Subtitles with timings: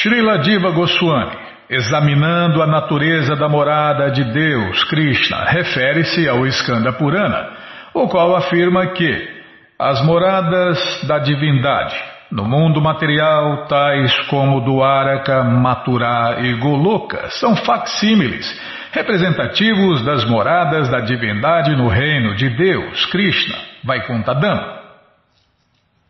[0.00, 1.36] Srila Diva Goswami,
[1.68, 7.50] examinando a natureza da morada de Deus, Krishna, refere-se ao Skanda Purana,
[7.92, 9.28] o qual afirma que
[9.76, 11.96] as moradas da divindade
[12.30, 18.46] no mundo material, tais como Duaraka, Maturá e Goloka, são facsímiles,
[18.92, 24.78] representativos das moradas da divindade no reino de Deus, Krishna, Vaikuntadama.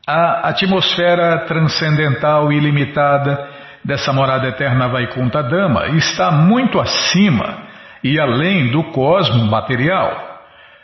[0.07, 3.58] A atmosfera transcendental ilimitada
[3.89, 7.57] dessa morada eterna Vaikuntha Dama está muito acima
[8.05, 10.43] e além do cosmo material.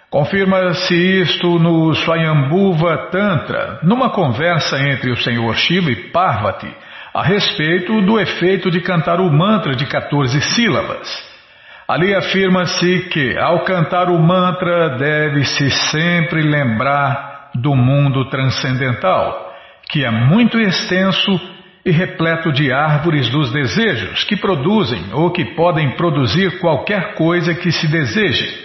[0.09, 6.75] Confirma-se isto no Swayambhuva Tantra, numa conversa entre o Senhor Shiva e Parvati,
[7.13, 11.07] a respeito do efeito de cantar o mantra de 14 sílabas.
[11.87, 19.53] Ali afirma-se que, ao cantar o mantra, deve-se sempre lembrar do mundo transcendental,
[19.91, 21.54] que é muito extenso
[21.85, 27.71] e repleto de árvores dos desejos, que produzem ou que podem produzir qualquer coisa que
[27.71, 28.65] se deseje.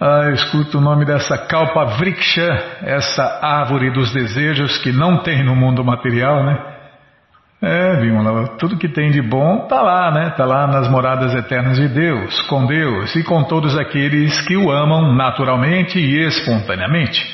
[0.00, 5.44] Ah, eu escuto o nome dessa Kalpa Vriksha, essa árvore dos desejos que não tem
[5.44, 6.58] no mundo material, né?
[7.62, 7.94] É,
[8.58, 10.28] tudo que tem de bom está lá, né?
[10.30, 14.72] Está lá nas moradas eternas de Deus, com Deus e com todos aqueles que o
[14.72, 17.24] amam naturalmente e espontaneamente.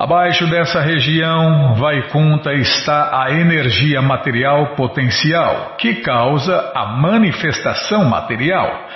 [0.00, 8.88] Abaixo dessa região, Vaikunta, está a energia material potencial, que causa a manifestação material.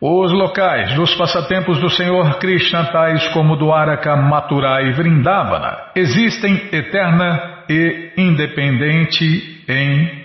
[0.00, 7.64] Os locais dos passatempos do Senhor Krishna, tais como Dwaraka, Mathura e Vrindavana, existem eterna
[7.68, 10.24] e independente em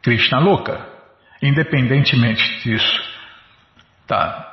[0.00, 0.86] Krishna Loka.
[1.42, 3.02] Independentemente disso.
[4.06, 4.47] Tá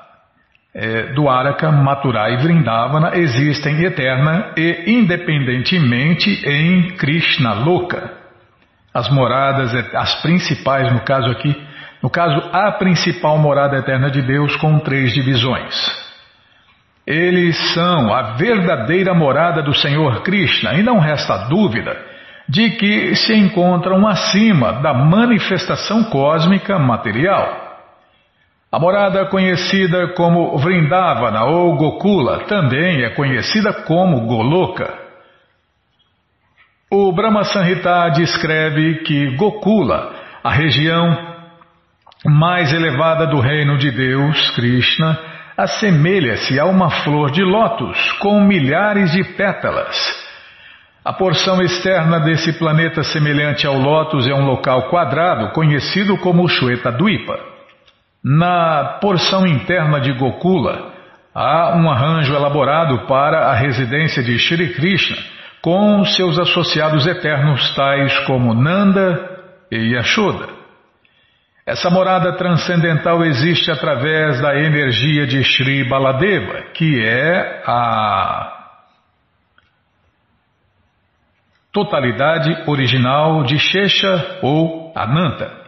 [0.75, 8.11] é, Dwaraka, Mathura e Vrindavana existem eterna e independentemente em Krishna Loka.
[8.93, 11.55] As moradas, as principais, no caso aqui,
[12.03, 15.73] no caso, a principal morada eterna de Deus com três divisões.
[17.07, 21.95] Eles são a verdadeira morada do Senhor Krishna e não resta dúvida
[22.49, 27.64] de que se encontram acima da manifestação cósmica material.
[28.71, 34.93] A morada conhecida como Vrindavana ou Gokula também é conhecida como Goloka.
[36.91, 41.35] O Brahma Sanhita descreve que Gokula, a região
[42.25, 45.17] mais elevada do reino de Deus, Krishna,
[45.57, 49.95] assemelha-se a uma flor de lótus com milhares de pétalas.
[51.03, 56.91] A porção externa desse planeta semelhante ao lótus é um local quadrado conhecido como Shweta
[56.91, 57.54] Dwipa.
[58.27, 60.91] Na porção interna de Gokula,
[61.31, 65.15] há um arranjo elaborado para a residência de Shri Krishna,
[65.61, 70.47] com seus associados eternos tais como Nanda e Yashoda.
[71.67, 78.53] Essa morada transcendental existe através da energia de Shri Baladeva, que é a
[81.71, 85.64] totalidade original de Shesha ou Ananta.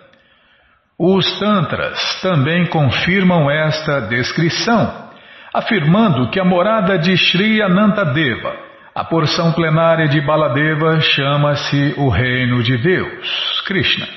[0.99, 5.11] Os Tantras também confirmam esta descrição,
[5.53, 8.55] afirmando que a morada de Sri Anantadeva,
[8.95, 14.07] a porção plenária de Baladeva, chama-se o Reino de Deus, Krishna.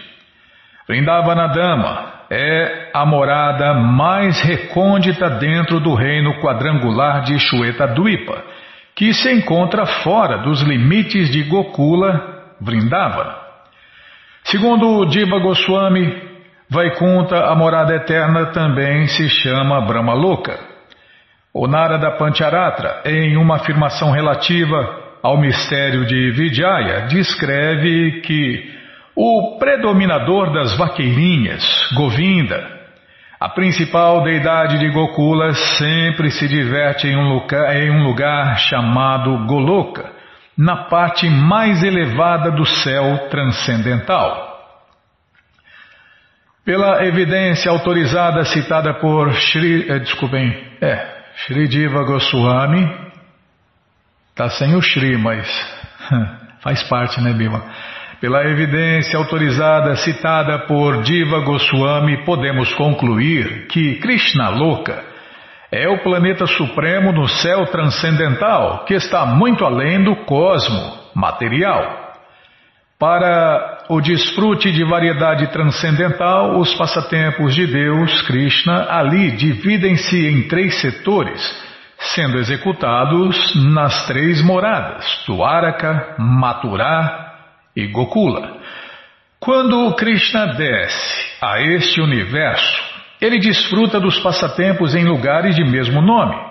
[0.88, 7.94] Vrindavanadama é a morada mais recôndita dentro do reino quadrangular de Shweta
[8.96, 13.36] que se encontra fora dos limites de Gokula, Vrindavana.
[14.44, 16.30] Segundo Diva Goswami,
[16.72, 20.56] Vaikunta, a morada eterna, também se chama Brahmaloka.
[21.52, 24.76] O Narada Pancharatra, em uma afirmação relativa
[25.20, 28.70] ao mistério de Vijaya, descreve que
[29.16, 31.64] o predominador das vaqueirinhas,
[31.96, 32.64] Govinda,
[33.40, 39.44] a principal deidade de Gokula, sempre se diverte em um lugar, em um lugar chamado
[39.44, 40.08] Goloka,
[40.56, 44.49] na parte mais elevada do céu transcendental.
[46.64, 52.86] Pela evidência autorizada citada por Shri, eh, desculpem, é, Shri Diva Goswami,
[54.36, 55.48] tá sem o Shri, mas
[56.60, 57.64] faz parte, né, Bima?
[58.20, 65.02] Pela evidência autorizada citada por Diva Goswami, podemos concluir que Krishna Loka
[65.72, 71.99] é o planeta supremo no céu transcendental que está muito além do cosmo material.
[73.00, 80.82] Para o desfrute de variedade transcendental, os passatempos de Deus, Krishna, ali dividem-se em três
[80.82, 81.40] setores,
[81.98, 87.32] sendo executados nas três moradas, Tuaraka, Mathura
[87.74, 88.58] e Gokula.
[89.38, 92.82] Quando Krishna desce a este universo,
[93.18, 96.49] ele desfruta dos passatempos em lugares de mesmo nome.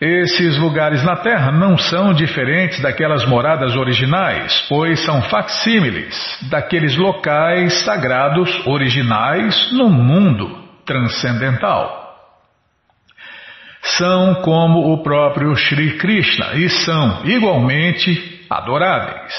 [0.00, 7.84] Esses lugares na Terra não são diferentes daquelas moradas originais, pois são facsímiles daqueles locais
[7.84, 10.56] sagrados originais no mundo
[10.86, 12.16] transcendental.
[13.82, 19.34] São como o próprio Sri Krishna e são igualmente adoráveis.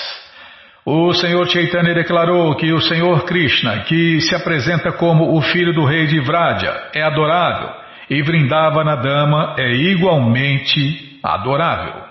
[0.86, 5.86] O Senhor Chaitanya declarou que o Senhor Krishna, que se apresenta como o filho do
[5.86, 7.79] rei de Vraja, é adorável
[8.10, 12.10] e Vrindavana Dama é igualmente adorável.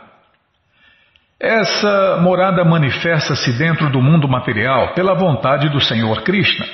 [1.41, 6.67] Essa morada manifesta-se dentro do mundo material pela vontade do Senhor Krishna.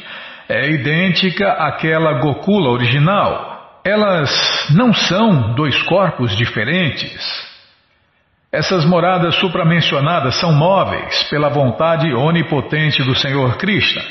[0.49, 3.81] É idêntica àquela Gokula original.
[3.85, 4.31] Elas
[4.75, 7.44] não são dois corpos diferentes.
[8.50, 14.03] Essas moradas supramencionadas são móveis pela vontade onipotente do Senhor Krishna.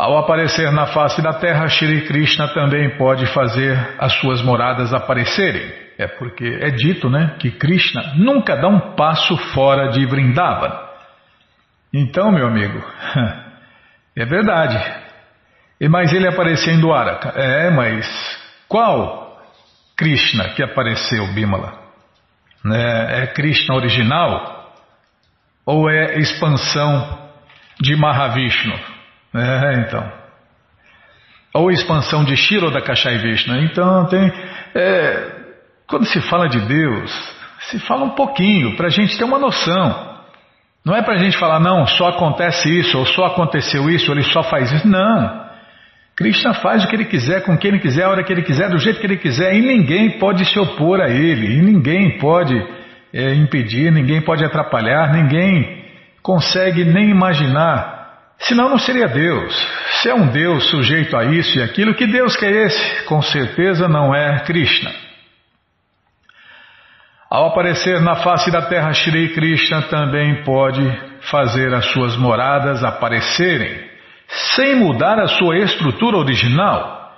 [0.00, 5.70] Ao aparecer na face da terra, Shri Krishna também pode fazer as suas moradas aparecerem.
[5.98, 10.72] É porque é dito, né, que Krishna nunca dá um passo fora de Vrindavan.
[11.92, 12.82] Então, meu amigo,
[14.16, 14.82] é verdade.
[15.90, 17.38] Mas ele apareceu em Dwaraka.
[17.38, 18.08] É, mas
[18.66, 19.38] qual
[19.98, 21.78] Krishna que apareceu, Bimala?
[22.72, 24.72] É, é Krishna original
[25.66, 27.18] ou é expansão
[27.78, 28.89] de Mahavishnu?
[29.34, 30.12] É, então.
[31.54, 33.56] Ou expansão de Shiro da Kashai Vishnu.
[33.64, 34.32] Então tem.
[34.74, 35.32] É,
[35.86, 37.10] quando se fala de Deus,
[37.70, 40.10] se fala um pouquinho, para a gente ter uma noção.
[40.84, 44.16] Não é para a gente falar, não, só acontece isso, ou só aconteceu isso, ou
[44.16, 44.88] ele só faz isso.
[44.88, 45.50] Não.
[46.16, 48.68] Krishna faz o que ele quiser, com quem ele quiser, a hora que ele quiser,
[48.70, 52.54] do jeito que ele quiser, e ninguém pode se opor a ele, e ninguém pode
[53.12, 55.84] é, impedir, ninguém pode atrapalhar, ninguém
[56.22, 57.99] consegue nem imaginar.
[58.40, 59.54] Senão não seria Deus.
[60.00, 63.04] Se é um Deus sujeito a isso e aquilo, que Deus que é esse?
[63.04, 64.90] Com certeza não é Krishna.
[67.30, 70.80] Ao aparecer na face da terra, Shri Krishna também pode
[71.30, 73.88] fazer as suas moradas aparecerem
[74.56, 77.12] sem mudar a sua estrutura original.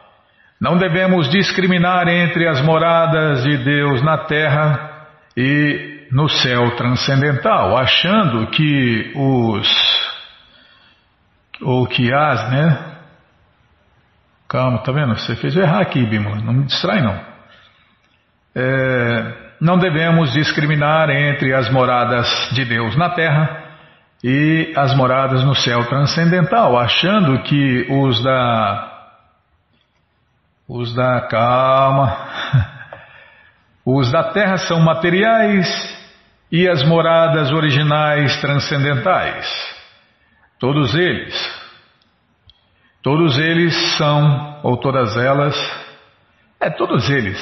[0.60, 8.48] Não devemos discriminar entre as moradas de Deus na terra e no céu transcendental, achando
[8.48, 10.11] que os
[11.62, 12.92] ou que as, né?
[14.48, 15.16] Calma, tá vendo?
[15.16, 16.42] Você fez errar aqui, Bimala.
[16.42, 17.18] Não me distrai, não.
[18.54, 23.62] É, não devemos discriminar entre as moradas de Deus na terra
[24.22, 28.88] e as moradas no céu transcendental, achando que os da.
[30.68, 32.16] Os da calma.
[33.84, 35.66] Os da terra são materiais
[36.52, 39.71] e as moradas originais transcendentais.
[40.62, 41.34] Todos eles.
[43.02, 45.56] Todos eles são, ou todas elas,
[46.60, 47.36] é todos eles,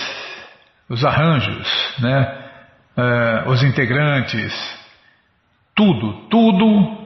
[0.88, 1.68] os arranjos,
[1.98, 2.50] né?
[2.96, 4.54] É, os integrantes,
[5.76, 6.96] tudo, tudo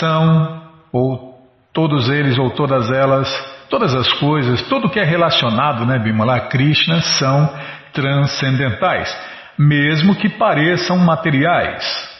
[0.00, 1.40] são, ou
[1.72, 3.28] todos eles ou todas elas,
[3.70, 7.48] todas as coisas, tudo que é relacionado, né, Bimala, a Krishna, são
[7.92, 9.16] transcendentais,
[9.56, 12.11] mesmo que pareçam materiais.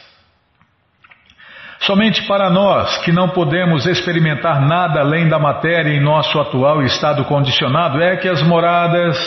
[1.85, 7.25] Somente para nós, que não podemos experimentar nada além da matéria em nosso atual estado
[7.25, 9.17] condicionado, é que as moradas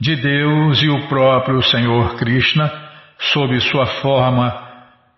[0.00, 2.72] de Deus e o próprio Senhor Krishna,
[3.18, 4.70] sob sua forma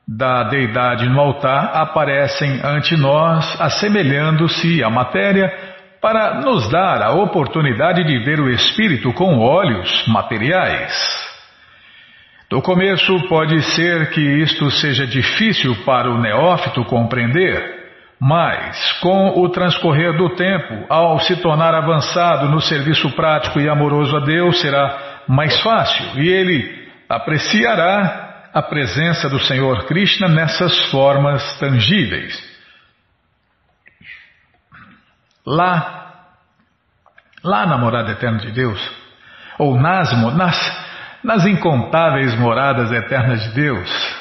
[0.08, 5.52] da deidade no altar aparecem ante nós, assemelhando-se à matéria,
[6.00, 11.31] para nos dar a oportunidade de ver o espírito com olhos materiais.
[12.52, 19.48] No começo pode ser que isto seja difícil para o neófito compreender, mas com o
[19.48, 25.22] transcorrer do tempo, ao se tornar avançado no serviço prático e amoroso a Deus, será
[25.26, 32.38] mais fácil e ele apreciará a presença do Senhor Krishna nessas formas tangíveis.
[35.46, 36.26] Lá,
[37.42, 38.78] lá na morada eterna de Deus,
[39.58, 40.81] ou nas, nas,
[41.22, 44.16] nas incontáveis moradas eternas de Deus,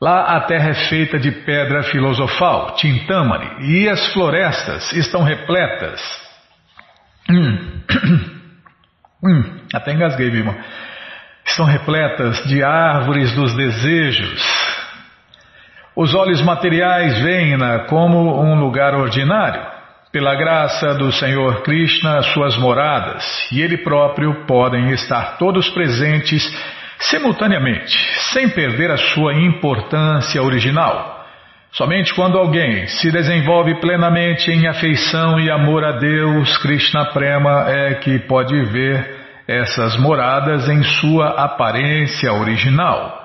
[0.00, 6.00] lá a terra é feita de pedra filosofal, tintamani, e as florestas estão repletas.
[7.30, 7.82] Hum,
[9.24, 10.56] hum, até engasguei, irmão
[11.46, 14.42] estão repletas de árvores dos desejos.
[15.94, 19.75] Os olhos materiais veem-na como um lugar ordinário.
[20.16, 26.42] Pela graça do Senhor Krishna, suas moradas e Ele próprio podem estar todos presentes
[26.98, 27.94] simultaneamente,
[28.32, 31.22] sem perder a sua importância original.
[31.70, 37.96] Somente quando alguém se desenvolve plenamente em afeição e amor a Deus, Krishna Prema, é
[37.96, 43.15] que pode ver essas moradas em sua aparência original.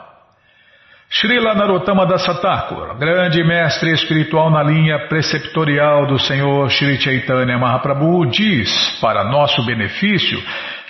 [1.14, 8.28] Srila Narottama Dasa Thakur, grande mestre espiritual na linha preceptorial do Senhor Sri Chaitanya Mahaprabhu,
[8.28, 10.42] diz, para nosso benefício,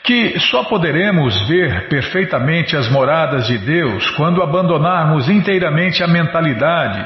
[0.03, 7.03] que só poderemos ver perfeitamente as moradas de Deus quando abandonarmos inteiramente a mentalidade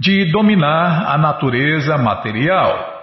[0.00, 2.93] de dominar a natureza material.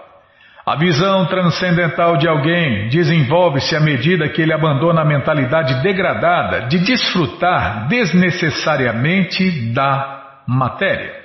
[0.64, 6.78] A visão transcendental de alguém desenvolve-se à medida que ele abandona a mentalidade degradada de
[6.80, 11.20] desfrutar desnecessariamente da matéria.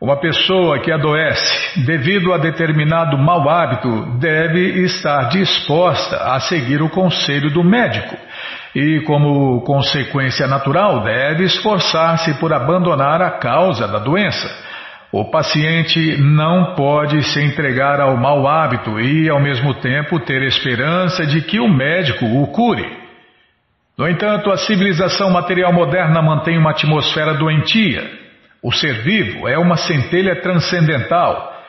[0.00, 6.90] Uma pessoa que adoece devido a determinado mau hábito deve estar disposta a seguir o
[6.90, 8.16] conselho do médico
[8.74, 14.71] e, como consequência natural, deve esforçar-se por abandonar a causa da doença
[15.12, 21.26] o paciente não pode se entregar ao mau hábito e, ao mesmo tempo, ter esperança
[21.26, 22.90] de que o médico o cure.
[23.98, 28.10] No entanto, a civilização material moderna mantém uma atmosfera doentia.
[28.62, 31.60] O ser vivo é uma centelha transcendental,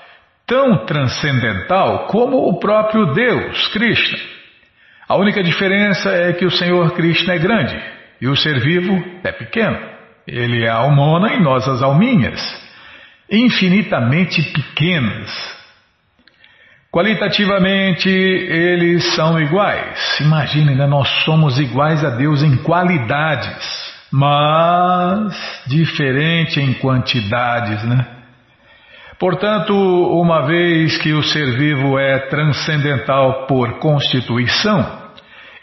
[0.47, 4.19] tão transcendental como o próprio Deus, Krishna.
[5.09, 7.77] A única diferença é que o Senhor Krishna é grande
[8.21, 9.77] e o ser vivo é pequeno.
[10.25, 12.62] Ele é a almona e nós as alminhas
[13.29, 15.31] infinitamente pequenas.
[16.91, 20.19] Qualitativamente, eles são iguais.
[20.19, 20.85] Imaginem, né?
[20.85, 25.33] nós somos iguais a Deus em qualidades, mas
[25.65, 28.05] diferente em quantidades, né?
[29.19, 34.85] Portanto, uma vez que o ser vivo é transcendental por constituição,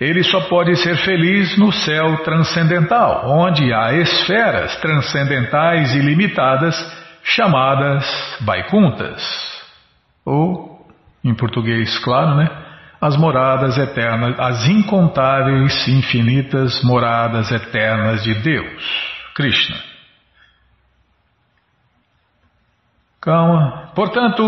[0.01, 6.75] ele só pode ser feliz no céu transcendental, onde há esferas transcendentais ilimitadas
[7.23, 8.05] chamadas
[8.41, 9.23] Vaikuntas,
[10.25, 10.87] ou,
[11.25, 12.49] em português, claro, né?
[13.01, 18.85] As moradas eternas, as incontáveis, infinitas moradas eternas de Deus,
[19.35, 19.77] Krishna.
[23.21, 23.91] Calma.
[23.95, 24.43] Portanto,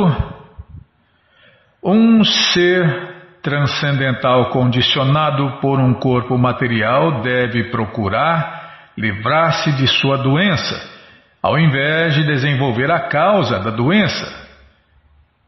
[1.82, 3.12] um ser
[3.42, 11.01] transcendental condicionado por um corpo material deve procurar livrar-se de sua doença
[11.42, 14.42] ao invés de desenvolver a causa da doença.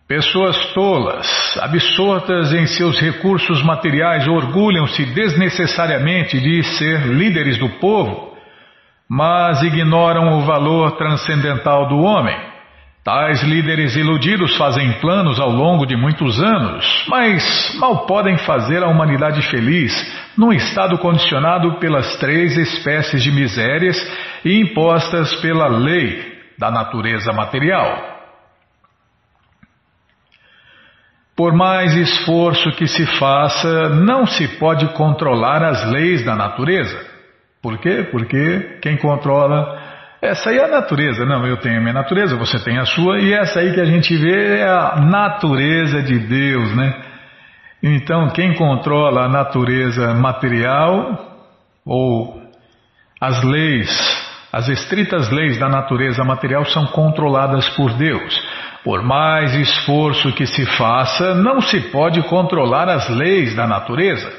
[0.09, 1.27] Pessoas tolas,
[1.63, 8.35] absortas em seus recursos materiais, orgulham-se desnecessariamente de ser líderes do povo,
[9.09, 12.37] mas ignoram o valor transcendental do homem.
[13.05, 18.89] Tais líderes iludidos fazem planos ao longo de muitos anos, mas mal podem fazer a
[18.89, 19.93] humanidade feliz
[20.37, 23.97] num estado condicionado pelas três espécies de misérias
[24.45, 28.13] e impostas pela lei da natureza material.
[31.37, 36.97] Por mais esforço que se faça, não se pode controlar as leis da natureza.
[37.61, 38.07] Por quê?
[38.11, 39.83] Porque quem controla
[40.25, 41.27] essa aí é a natureza.
[41.27, 43.85] Não, eu tenho a minha natureza, você tem a sua, e essa aí que a
[43.85, 46.95] gente vê é a natureza de Deus, né?
[47.87, 51.37] Então, quem controla a natureza material
[51.85, 52.43] ou
[53.21, 53.91] as leis,
[54.51, 58.43] as estritas leis da natureza material são controladas por Deus.
[58.83, 64.33] Por mais esforço que se faça, não se pode controlar as leis da natureza.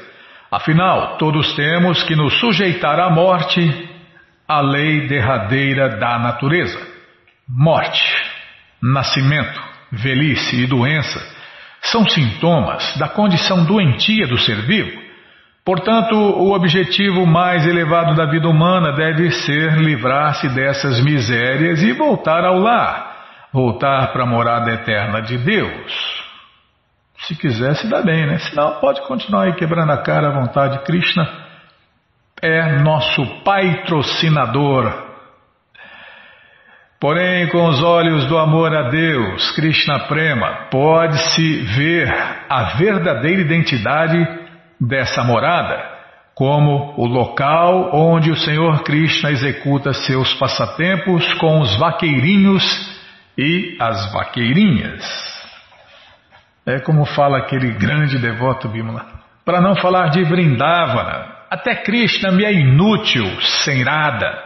[0.50, 3.88] Afinal, todos temos que nos sujeitar à morte
[4.48, 6.80] a lei derradeira da natureza.
[7.48, 8.12] Morte,
[8.82, 9.62] nascimento,
[9.92, 11.35] velhice e doença
[11.90, 15.06] são sintomas da condição doentia do ser vivo.
[15.64, 22.44] Portanto, o objetivo mais elevado da vida humana deve ser livrar-se dessas misérias e voltar
[22.44, 26.24] ao lar, voltar para a morada eterna de Deus.
[27.18, 28.38] Se quiser, se dá bem, né?
[28.38, 31.46] Senão, pode continuar aí quebrando a cara à vontade, Krishna
[32.42, 35.05] é nosso patrocinador.
[37.06, 42.12] Porém, com os olhos do amor a Deus, Krishna Prema, pode-se ver
[42.48, 44.16] a verdadeira identidade
[44.80, 45.80] dessa morada,
[46.34, 52.64] como o local onde o Senhor Krishna executa seus passatempos com os vaqueirinhos
[53.38, 55.04] e as vaqueirinhas.
[56.66, 59.06] É como fala aquele grande devoto Bimala.
[59.44, 63.24] Para não falar de Vrindavana, até Krishna me é inútil,
[63.64, 64.45] sem nada.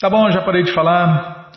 [0.00, 1.50] Tá bom, já parei de falar.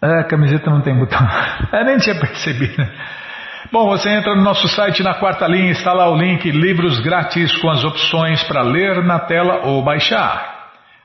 [0.04, 1.18] É, a camiseta não tem botão.
[1.72, 2.86] É, nem tinha percebido.
[3.72, 7.56] Bom, você entra no nosso site na quarta linha, está lá o link livros grátis
[7.56, 10.52] com as opções para ler na tela ou baixar.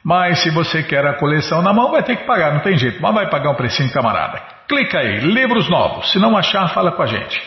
[0.03, 3.01] Mas se você quer a coleção na mão, vai ter que pagar, não tem jeito,
[3.01, 4.41] mas vai pagar um precinho, camarada.
[4.67, 6.11] Clica aí, livros novos.
[6.11, 7.41] Se não achar, fala com a gente.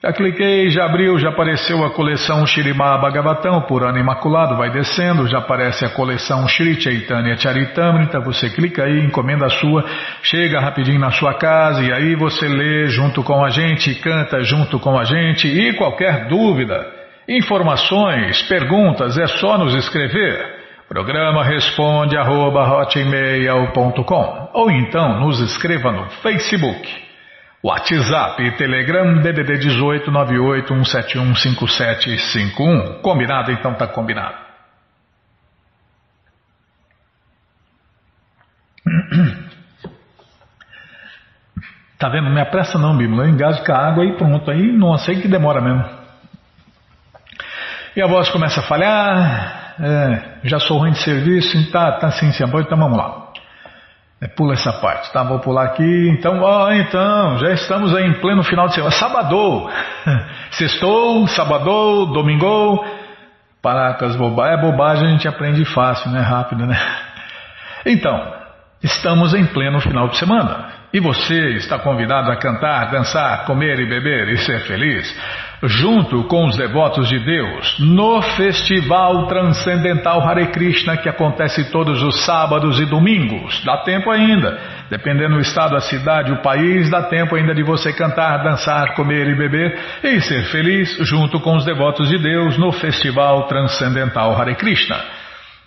[0.00, 5.26] Já cliquei, já abriu, já apareceu a coleção Shirimá Bhagavatam, por ano imaculado, vai descendo,
[5.26, 9.84] já aparece a coleção Shri Chaitanya Charitamrita, você clica aí, encomenda a sua,
[10.22, 14.78] chega rapidinho na sua casa e aí você lê junto com a gente, canta junto
[14.78, 16.86] com a gente e qualquer dúvida,
[17.28, 20.58] informações, perguntas, é só nos escrever.
[20.88, 22.86] Programa responde arroba,
[24.54, 27.07] ou então nos escreva no Facebook,
[27.62, 33.02] WhatsApp e Telegram DDD 18 98 171 5751.
[33.02, 33.50] Combinado?
[33.50, 34.36] Então tá combinado.
[41.98, 42.26] Tá vendo?
[42.26, 43.22] Não me apressa não, Bíblia.
[43.22, 44.48] Eu engasgo com a água e pronto.
[44.50, 45.84] Aí não sei que demora mesmo.
[47.96, 52.32] E a voz começa a falhar é, já sou ruim de serviço, tá, tá assim,
[52.32, 53.27] sim, então vamos lá.
[54.20, 55.22] É, pula essa parte, tá?
[55.22, 56.08] Vou pular aqui.
[56.10, 58.90] Então, ó, então, já estamos em pleno final de semana.
[58.90, 59.70] Sabadou!
[60.50, 62.84] Sextou, sabadou, domingou.
[63.62, 64.58] Paracas, bobagem.
[64.58, 66.20] É bobagem, a gente aprende fácil, né?
[66.20, 66.76] Rápido, né?
[67.86, 68.34] Então,
[68.82, 70.77] estamos em pleno final de semana.
[70.92, 75.14] E você está convidado a cantar, dançar, comer e beber e ser feliz
[75.64, 82.24] junto com os devotos de Deus, no Festival Transcendental Hare Krishna, que acontece todos os
[82.24, 83.62] sábados e domingos.
[83.64, 87.92] Dá tempo ainda, dependendo do estado, a cidade, o país, dá tempo ainda de você
[87.92, 92.70] cantar, dançar, comer e beber e ser feliz junto com os devotos de Deus no
[92.72, 95.17] Festival Transcendental Hare Krishna.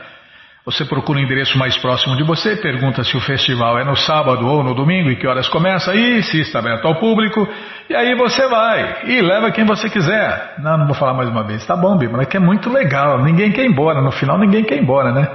[0.65, 4.47] Você procura o endereço mais próximo de você, pergunta se o festival é no sábado
[4.47, 7.49] ou no domingo e que horas começa e se está aberto ao público.
[7.91, 10.55] E aí você vai e leva quem você quiser.
[10.59, 11.67] Não, não vou falar mais uma vez.
[11.67, 13.25] Tá bom, Bíblia, é que é muito legal.
[13.25, 14.01] Ninguém quer ir embora.
[14.01, 15.27] No final ninguém quer ir embora, né?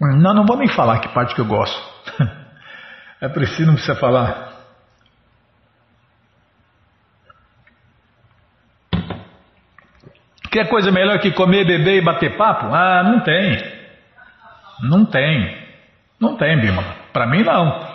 [0.00, 1.80] Não, não vou nem falar que parte que eu gosto.
[3.20, 4.50] É preciso, não precisa falar.
[10.50, 12.74] Quer coisa melhor que comer, beber e bater papo?
[12.74, 13.62] Ah, não tem.
[14.82, 15.58] Não tem.
[16.18, 16.82] Não tem, Bima.
[17.12, 17.88] Para mim, não.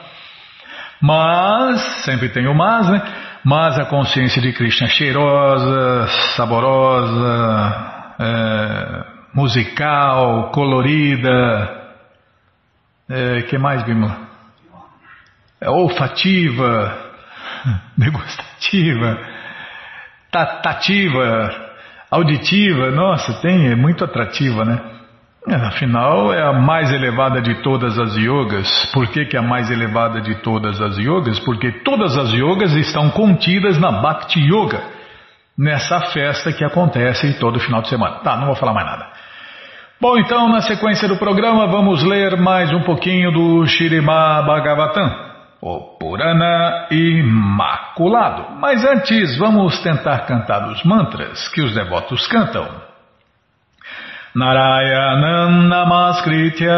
[1.02, 3.02] Mas, sempre tem o mas, né?
[3.44, 11.94] Mas a consciência de Krishna é cheirosa, saborosa, é, musical, colorida.
[13.10, 14.25] É, que mais, Bima?
[15.62, 16.98] É olfativa,
[17.98, 19.18] degustativa,
[20.32, 21.52] tativa,
[22.12, 22.92] auditiva.
[22.92, 24.96] Nossa, tem, é muito atrativa, né?
[25.48, 28.92] É, afinal, é a mais elevada de todas as yogas.
[28.92, 31.40] Por que, que é a mais elevada de todas as yogas?
[31.40, 34.82] Porque todas as yogas estão contidas na Bhakti Yoga,
[35.56, 38.16] nessa festa que acontece todo final de semana.
[38.24, 39.06] Tá, não vou falar mais nada.
[40.02, 45.25] Bom, então, na sequência do programa, vamos ler mais um pouquinho do Shirimá Bhagavatam,
[45.66, 48.56] o Purana Imaculado.
[48.60, 52.85] Mas antes, vamos tentar cantar os mantras que os devotos cantam.
[54.36, 56.76] Narayanam Namaskritya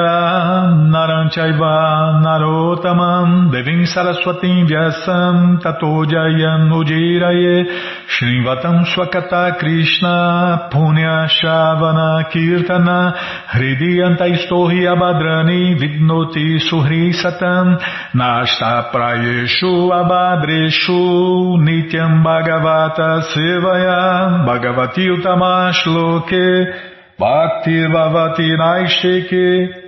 [0.93, 7.65] Naranchaiva Narotamam Devim Saraswatim Vyasam Tato Jayan Ujiraye
[8.13, 13.15] Shrivatam Swakata Krishna Punya Shavana Kirtana
[13.49, 17.79] Hridiyanta Istohi Abadrani Vidnoti Suhri Satam
[18.13, 26.86] Nashta Prayeshu Abadreshu Nityam Bhagavata Sevaya Bhagavati Utamashloke
[27.19, 29.87] Bhakti Vavati Naishike.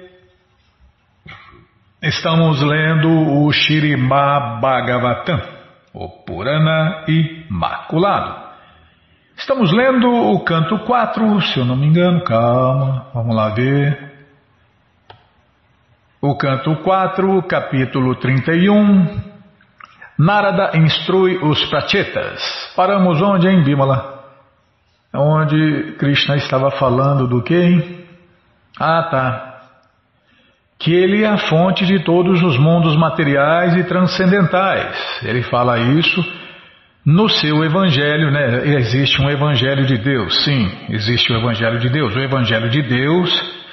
[2.01, 5.39] Estamos lendo o Shirimá Bhagavatam,
[5.93, 8.49] o Purana Imaculado.
[9.37, 14.11] Estamos lendo o canto 4, se eu não me engano, calma, vamos lá ver.
[16.19, 19.21] O canto 4, capítulo 31.
[20.17, 22.73] Narada instrui os prachetas.
[22.75, 24.18] Paramos onde, hein, Bimala?
[25.13, 28.05] Onde Krishna estava falando do que?
[28.79, 29.45] Ah, tá.
[30.79, 35.21] Que ele é a fonte de todos os mundos materiais e transcendentais.
[35.23, 36.23] Ele fala isso
[37.05, 38.67] no seu evangelho, né?
[38.77, 42.15] Existe um evangelho de Deus, sim, existe o evangelho de Deus.
[42.15, 43.29] O evangelho de Deus,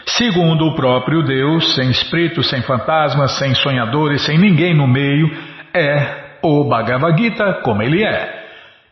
[0.07, 5.31] segundo o próprio Deus, sem espíritos, sem fantasmas, sem sonhadores, sem ninguém no meio,
[5.75, 8.36] é o Bhagavad Gita como ele é.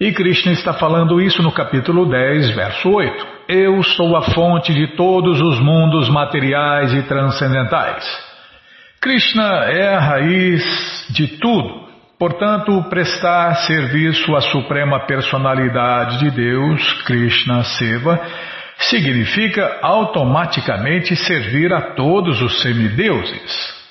[0.01, 3.27] E Krishna está falando isso no capítulo 10, verso 8.
[3.49, 8.05] Eu sou a fonte de todos os mundos materiais e transcendentais.
[9.01, 11.85] Krishna é a raiz de tudo.
[12.19, 18.21] Portanto, prestar serviço à Suprema Personalidade de Deus, Krishna Seva,
[18.79, 23.84] significa automaticamente servir a todos os semideuses.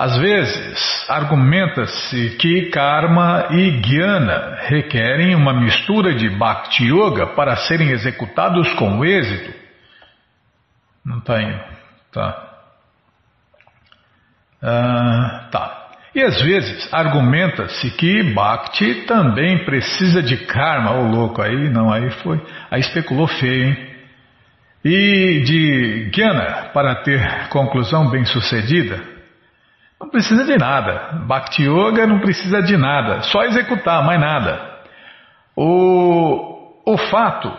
[0.00, 7.90] Às vezes, argumenta-se que karma e jnana requerem uma mistura de bhakti yoga para serem
[7.90, 9.52] executados com êxito.
[11.04, 11.60] Não está indo.
[12.10, 12.48] Tá.
[14.62, 15.90] Ah, tá.
[16.14, 21.92] E às vezes argumenta-se que Bhakti também precisa de karma, ô oh, louco, aí não,
[21.92, 23.90] aí foi, aí especulou feio, hein?
[24.82, 29.09] E de Jnana para ter conclusão bem sucedida,
[30.00, 31.20] não precisa de nada.
[31.26, 34.70] Bhakti Yoga não precisa de nada, só executar, mais nada.
[35.54, 37.52] O, o fato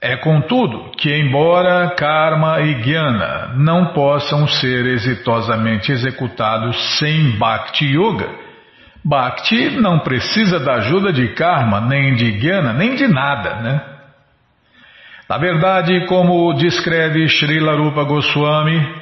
[0.00, 8.28] é, contudo, que embora karma e jnana não possam ser exitosamente executados sem bhakti yoga,
[9.04, 13.80] bhakti não precisa da ajuda de karma, nem de jnana, nem de nada, né?
[15.28, 19.01] Na verdade, como descreve Srila Rupa Goswami,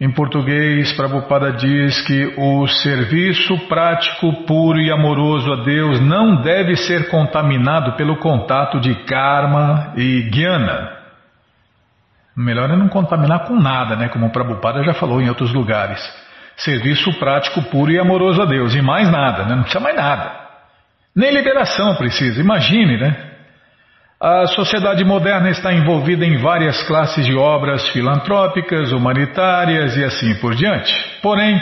[0.00, 6.74] em português, Prabhupada diz que o serviço prático, puro e amoroso a Deus não deve
[6.76, 10.94] ser contaminado pelo contato de karma e jnana.
[12.36, 14.08] Melhor é não contaminar com nada, né?
[14.08, 16.00] Como o Prabhupada já falou em outros lugares.
[16.56, 18.74] Serviço prático, puro e amoroso a Deus.
[18.74, 19.54] E mais nada, né?
[19.54, 20.32] Não precisa mais nada.
[21.14, 22.40] Nem liberação precisa.
[22.40, 23.33] Imagine, né?
[24.26, 30.54] A sociedade moderna está envolvida em várias classes de obras filantrópicas, humanitárias e assim por
[30.54, 30.90] diante.
[31.20, 31.60] Porém,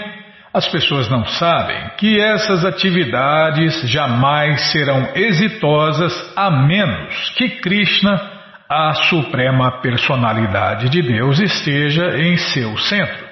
[0.54, 8.30] as pessoas não sabem que essas atividades jamais serão exitosas a menos que Krishna,
[8.70, 13.26] a suprema personalidade de Deus, esteja em seu centro.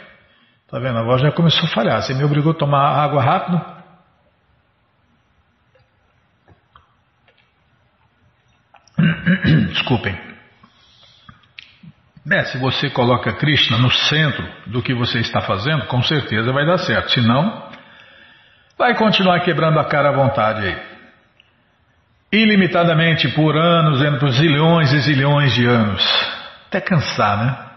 [0.68, 0.98] Tá vendo?
[0.98, 2.02] A voz já começou a falhar.
[2.02, 3.79] Você me obrigou a tomar água rápido?
[9.68, 10.30] Desculpem.
[12.30, 16.66] É, se você coloca Krishna no centro do que você está fazendo, com certeza vai
[16.66, 17.10] dar certo.
[17.10, 17.70] Se não,
[18.78, 20.76] vai continuar quebrando a cara à vontade aí.
[22.32, 26.04] Ilimitadamente por anos, entre zilhões e zilhões de anos.
[26.68, 27.70] Até cansar, né?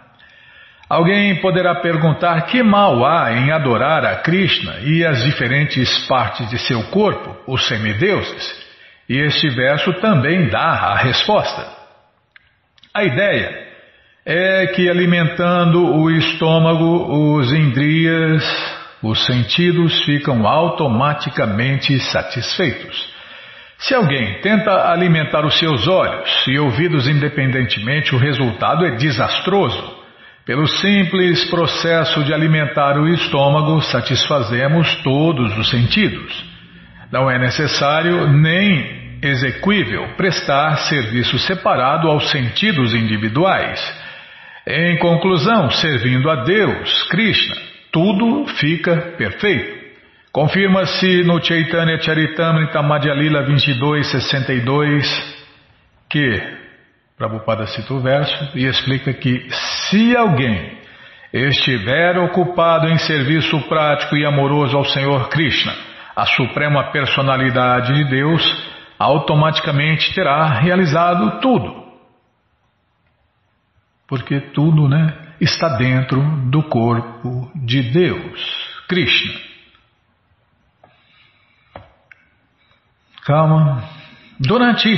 [0.88, 6.59] Alguém poderá perguntar que mal há em adorar a Krishna e as diferentes partes de
[6.59, 8.62] seu corpo, os semideuses.
[9.09, 11.67] E este verso também dá a resposta.
[12.93, 13.67] A ideia
[14.25, 18.43] é que alimentando o estômago, os indrias,
[19.01, 23.11] os sentidos ficam automaticamente satisfeitos.
[23.77, 30.01] Se alguém tenta alimentar os seus olhos e ouvidos independentemente, o resultado é desastroso.
[30.45, 36.52] Pelo simples processo de alimentar o estômago, satisfazemos todos os sentidos.
[37.13, 43.80] Não é necessário nem exequível prestar serviço separado aos sentidos individuais.
[44.65, 47.56] Em conclusão, servindo a Deus, Krishna,
[47.91, 49.84] tudo fica perfeito.
[50.32, 55.45] Confirma-se no Chaitanya Charitamrita Madhya Lila 2262
[56.10, 56.41] que
[57.15, 60.80] Prabhupada cita o verso e explica que se alguém
[61.32, 68.41] estiver ocupado em serviço prático e amoroso ao Senhor Krishna, a suprema personalidade de Deus,
[68.99, 71.84] automaticamente terá realizado tudo.
[74.08, 79.34] Porque tudo, né, está dentro do corpo de Deus, Krishna.
[83.26, 83.84] Calma.
[84.39, 84.89] Durante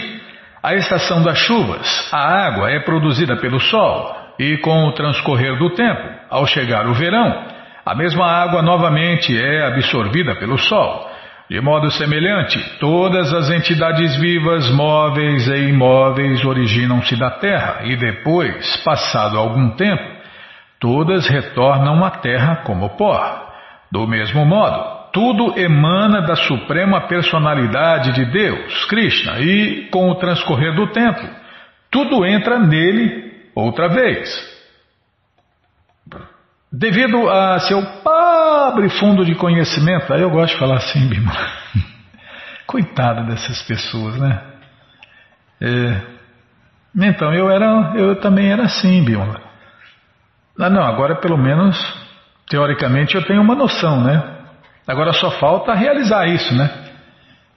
[0.64, 5.70] a estação das chuvas, a água é produzida pelo sol e com o transcorrer do
[5.70, 7.46] tempo, ao chegar o verão,
[7.86, 11.12] a mesma água novamente é absorvida pelo Sol.
[11.48, 18.78] De modo semelhante, todas as entidades vivas, móveis e imóveis originam-se da Terra e depois,
[18.78, 20.04] passado algum tempo,
[20.80, 23.46] todas retornam à Terra como pó.
[23.92, 30.74] Do mesmo modo, tudo emana da suprema personalidade de Deus, Krishna, e, com o transcorrer
[30.74, 31.22] do tempo,
[31.92, 34.55] tudo entra nele outra vez.
[36.72, 41.34] Devido a seu pobre fundo de conhecimento, aí eu gosto de falar assim, Bima.
[42.66, 44.42] Coitada dessas pessoas, né?
[45.62, 46.02] É,
[46.98, 49.42] então, eu era, eu também era assim, Biola.
[50.58, 51.78] Ah, não, agora pelo menos,
[52.50, 54.36] teoricamente, eu tenho uma noção, né?
[54.88, 56.70] Agora só falta realizar isso, né?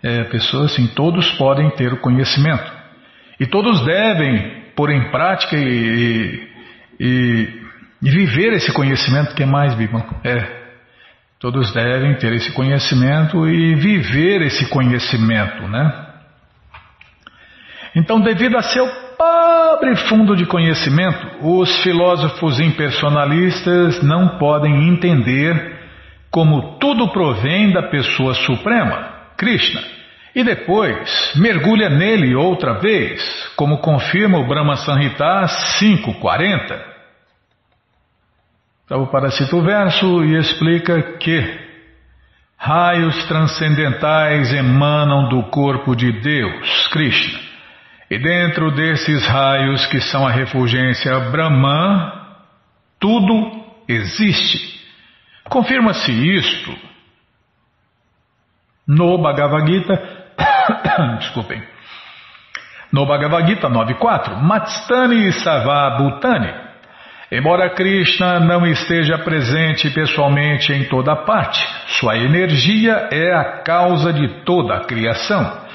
[0.03, 2.73] É, pessoas assim, todos podem ter o conhecimento.
[3.39, 6.49] E todos devem pôr em prática e,
[7.01, 7.68] e, e
[8.01, 9.75] viver esse conhecimento que é mais.
[10.25, 10.59] É.
[11.39, 16.07] Todos devem ter esse conhecimento e viver esse conhecimento, né?
[17.95, 25.77] Então, devido a seu pobre fundo de conhecimento, os filósofos impersonalistas não podem entender
[26.31, 29.81] como tudo provém da pessoa suprema, Krishna,
[30.35, 33.21] e depois mergulha nele outra vez,
[33.57, 35.47] como confirma o Brahma Sanhita
[35.79, 36.88] 540.
[38.89, 41.69] Prabhupada cita o verso e explica que
[42.57, 47.49] raios transcendentais emanam do corpo de Deus, Krishna
[48.11, 52.13] e dentro desses raios que são a refulgência Brahman,
[52.99, 54.79] tudo existe.
[55.49, 56.75] Confirma-se isto
[58.87, 60.03] no Bhagavad Gita,
[61.21, 61.63] desculpem,
[62.91, 66.68] no Bhagavad Gita 9.4, Matstani Savabhutani.
[67.31, 71.63] Embora Krishna não esteja presente pessoalmente em toda parte,
[72.01, 75.69] sua energia é a causa de toda a criação.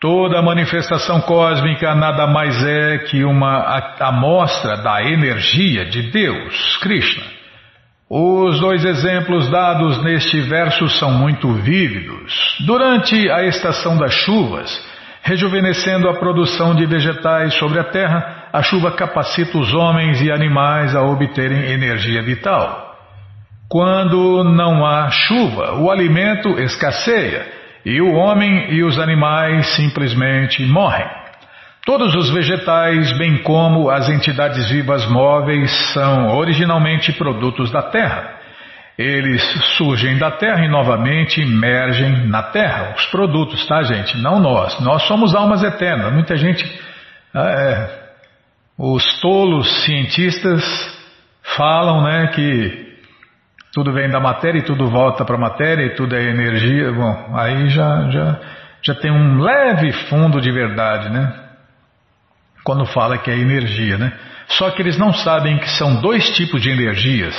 [0.00, 7.24] Toda manifestação cósmica nada mais é que uma amostra da energia de Deus, Krishna.
[8.08, 12.56] Os dois exemplos dados neste verso são muito vívidos.
[12.64, 14.70] Durante a estação das chuvas,
[15.22, 20.92] rejuvenescendo a produção de vegetais sobre a terra, a chuva capacita os homens e animais
[20.96, 22.96] a obterem energia vital.
[23.70, 27.46] Quando não há chuva, o alimento escasseia
[27.86, 31.06] e o homem e os animais simplesmente morrem.
[31.86, 38.38] Todos os vegetais, bem como as entidades vivas móveis, são originalmente produtos da Terra.
[38.98, 39.40] Eles
[39.76, 42.94] surgem da Terra e novamente emergem na Terra.
[42.96, 44.20] Os produtos, tá, gente?
[44.20, 44.80] Não nós.
[44.80, 46.12] Nós somos almas eternas.
[46.12, 46.66] Muita gente.
[47.32, 48.07] Ah, é,
[48.78, 50.62] os tolos cientistas
[51.56, 52.96] falam né, que
[53.72, 56.92] tudo vem da matéria e tudo volta para a matéria e tudo é energia.
[56.92, 58.40] Bom, aí já, já,
[58.82, 61.32] já tem um leve fundo de verdade, né?
[62.62, 64.12] Quando fala que é energia, né?
[64.46, 67.34] Só que eles não sabem que são dois tipos de energias.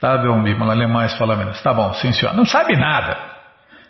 [0.00, 0.60] Tá, Belmir?
[0.62, 1.60] Alemães fala menos.
[1.60, 2.34] Tá bom, sim senhor.
[2.34, 3.16] Não sabe nada.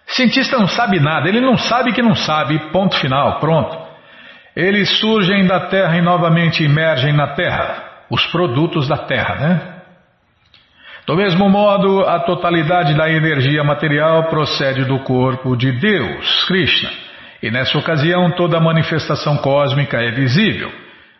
[0.07, 1.29] Cientista não sabe nada.
[1.29, 2.59] Ele não sabe que não sabe.
[2.71, 3.39] Ponto final.
[3.41, 3.88] Pronto.
[4.59, 7.81] Eles surgem da Terra e novamente emergem na Terra.
[8.11, 9.61] Os produtos da Terra, né?
[11.07, 16.91] Do mesmo modo, a totalidade da energia material procede do corpo de Deus, Krishna,
[17.41, 20.73] e nessa ocasião toda manifestação cósmica é visível.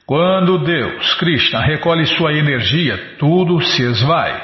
[0.05, 4.35] Quando Deus, Krishna, recolhe sua energia, tudo se esvai.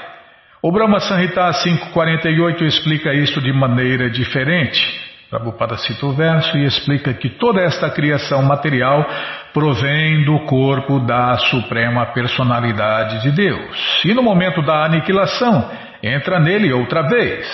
[0.63, 5.04] O Brahma Sanhita 548 explica isso de maneira diferente.
[5.35, 9.05] Prabhupada cita o verso e explica que toda esta criação material
[9.53, 14.05] provém do corpo da Suprema Personalidade de Deus.
[14.05, 15.69] E no momento da aniquilação,
[16.01, 17.49] entra nele outra vez.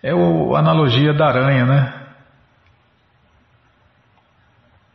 [0.00, 1.92] É a analogia da aranha, né?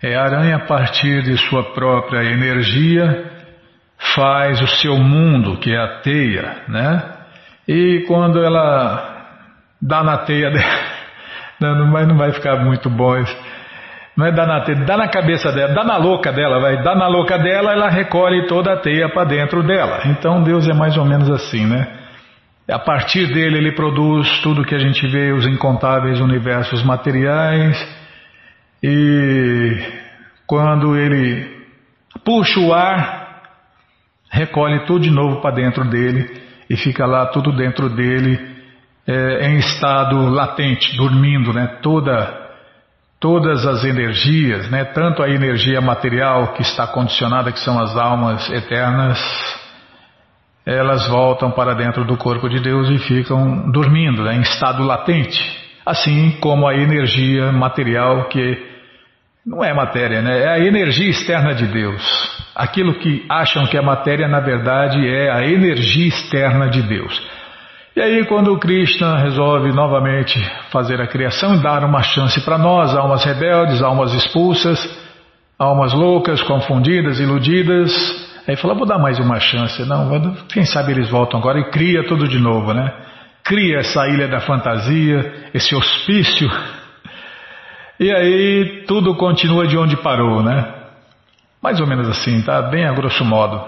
[0.02, 3.32] É a aranha a partir de sua própria energia
[4.16, 7.04] faz o seu mundo, que é a teia, né?
[7.68, 9.12] E quando ela
[9.82, 10.93] dá na teia dela,
[11.60, 13.36] não, mas não vai ficar muito bom isso.
[14.16, 16.94] Não é dar na teia, dá na cabeça dela, dá na louca dela, vai, dá
[16.96, 20.02] na louca dela, ela recolhe toda a teia para dentro dela.
[20.06, 21.88] Então Deus é mais ou menos assim, né?
[22.70, 27.76] A partir dele ele produz tudo que a gente vê, os incontáveis universos materiais,
[28.82, 29.78] e
[30.46, 31.52] quando ele
[32.24, 33.42] puxa o ar,
[34.30, 36.30] recolhe tudo de novo para dentro dele
[36.70, 38.53] e fica lá tudo dentro dele
[39.08, 41.80] é, em estado latente, dormindo, né?
[41.82, 42.42] Toda,
[43.20, 44.86] todas as energias, né?
[44.86, 49.20] Tanto a energia material que está condicionada, que são as almas eternas,
[50.66, 54.36] elas voltam para dentro do corpo de Deus e ficam dormindo, né?
[54.36, 55.62] em estado latente.
[55.86, 58.72] Assim como a energia material que
[59.46, 60.44] não é matéria, né?
[60.44, 62.02] É a energia externa de Deus.
[62.56, 67.22] Aquilo que acham que é matéria, na verdade, é a energia externa de Deus.
[67.96, 70.40] E aí, quando o Krishna resolve novamente
[70.72, 74.80] fazer a criação e dar uma chance para nós, almas rebeldes, almas expulsas,
[75.60, 77.94] almas loucas, confundidas, iludidas,
[78.48, 79.86] aí fala: vou dar mais uma chance.
[79.86, 82.92] Não, quem sabe eles voltam agora e cria tudo de novo, né?
[83.44, 86.50] Cria essa ilha da fantasia, esse hospício.
[88.00, 90.66] E aí tudo continua de onde parou, né?
[91.62, 92.60] Mais ou menos assim, tá?
[92.64, 93.64] Bem a grosso modo.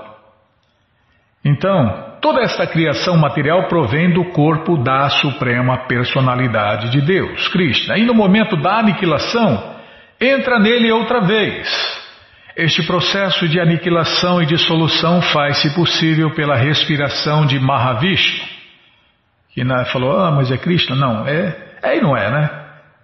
[1.46, 8.00] Então, toda esta criação material provém do corpo da Suprema Personalidade de Deus, Krishna.
[8.00, 9.76] E no momento da aniquilação,
[10.20, 11.70] entra nele outra vez.
[12.58, 18.44] Este processo de aniquilação e dissolução faz-se possível pela respiração de Mahavishnu.
[19.54, 20.96] Que falou, ah, mas é Krishna?
[20.96, 22.50] Não, é, é e não é, né?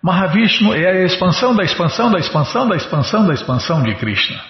[0.02, 4.42] Mahavishnu é a expansão da expansão da expansão da expansão da expansão de Krishna.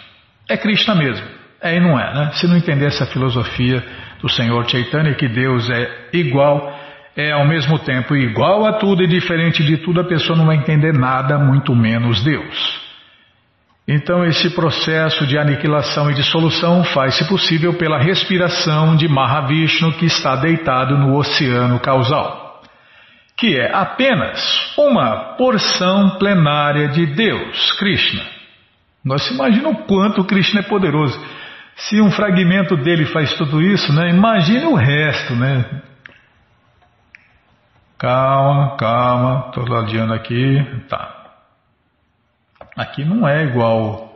[0.48, 1.41] É Krishna mesmo.
[1.62, 2.32] É e não é, né?
[2.34, 3.84] Se não entender essa filosofia
[4.20, 6.76] do Senhor Chaitanya, que Deus é igual,
[7.16, 10.56] é ao mesmo tempo igual a tudo e diferente de tudo, a pessoa não vai
[10.56, 12.82] entender nada, muito menos Deus.
[13.88, 20.36] Então, esse processo de aniquilação e dissolução faz-se possível pela respiração de Mahavishnu que está
[20.36, 22.62] deitado no oceano causal,
[23.38, 28.24] que é apenas uma porção plenária de Deus, Krishna.
[29.04, 31.20] Nós imaginamos o quanto Krishna é poderoso.
[31.88, 34.10] Se um fragmento dele faz tudo isso, né?
[34.10, 35.82] Imagine o resto, né?
[37.98, 40.64] Calma, calma, estou ladeando aqui.
[40.88, 41.22] Tá.
[42.78, 44.12] Aqui não é igual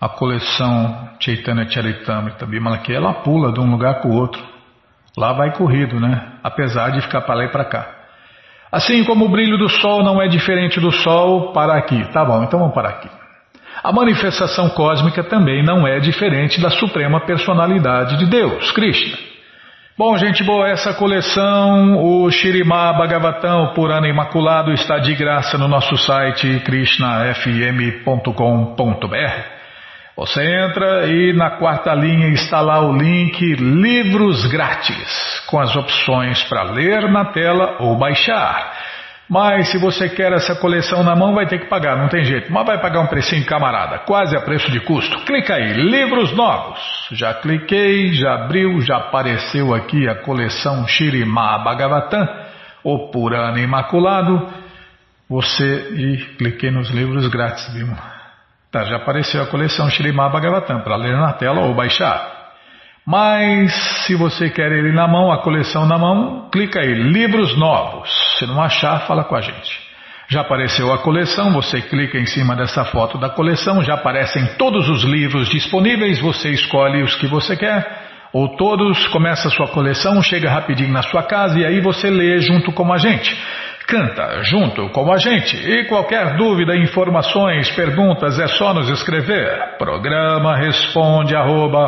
[0.00, 4.44] a coleção Chaitanya Charitamrita Bimala, que ela pula de um lugar para o outro.
[5.16, 6.32] Lá vai corrido, né?
[6.42, 7.94] Apesar de ficar para lá e para cá.
[8.70, 12.04] Assim como o brilho do sol não é diferente do sol para aqui.
[12.12, 13.15] Tá bom, então vamos parar aqui.
[13.86, 19.16] A manifestação cósmica também não é diferente da suprema personalidade de Deus, Krishna.
[19.96, 25.96] Bom, gente boa, essa coleção, o Shirimá Bhagavatam Purana Imaculado, está de graça no nosso
[25.96, 29.42] site krishnafm.com.br.
[30.16, 36.42] Você entra e na quarta linha está lá o link Livros Grátis, com as opções
[36.48, 38.95] para ler na tela ou baixar.
[39.28, 42.52] Mas se você quer essa coleção na mão, vai ter que pagar, não tem jeito.
[42.52, 45.24] Mas vai pagar um precinho, camarada, quase a preço de custo.
[45.24, 46.78] Clica aí, livros novos.
[47.10, 52.28] Já cliquei, já abriu, já apareceu aqui a coleção Shirimá Bhagavatam,
[52.84, 54.48] o Purana Imaculado.
[55.28, 57.88] Você e cliquei nos livros grátis, viu?
[58.70, 62.35] Tá, já apareceu a coleção Shirimá Bhagavatam para ler na tela ou baixar.
[63.06, 63.72] Mas
[64.04, 68.10] se você quer ele na mão, a coleção na mão, clica aí, livros novos.
[68.36, 69.86] Se não achar, fala com a gente.
[70.28, 74.88] Já apareceu a coleção, você clica em cima dessa foto da coleção, já aparecem todos
[74.88, 77.86] os livros disponíveis, você escolhe os que você quer,
[78.32, 82.40] ou todos, começa a sua coleção, chega rapidinho na sua casa e aí você lê
[82.40, 83.40] junto com a gente.
[83.86, 89.76] Canta junto com a gente e qualquer dúvida, informações, perguntas é só nos escrever.
[89.78, 91.86] Programa responde arroba,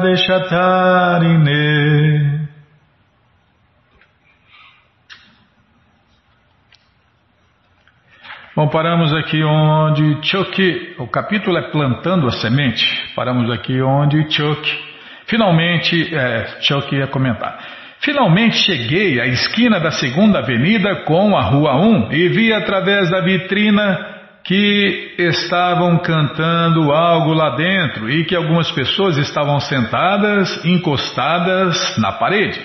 [8.55, 12.85] Bom, paramos aqui onde Choki, o capítulo é Plantando a Semente.
[13.17, 14.79] Paramos aqui onde Choki,
[15.25, 17.59] finalmente, é, Choki ia comentar.
[18.01, 23.23] Finalmente cheguei à esquina da segunda avenida com a Rua 1 e vi através da
[23.23, 24.10] vitrina
[24.45, 32.61] que estavam cantando algo lá dentro e que algumas pessoas estavam sentadas, encostadas na parede.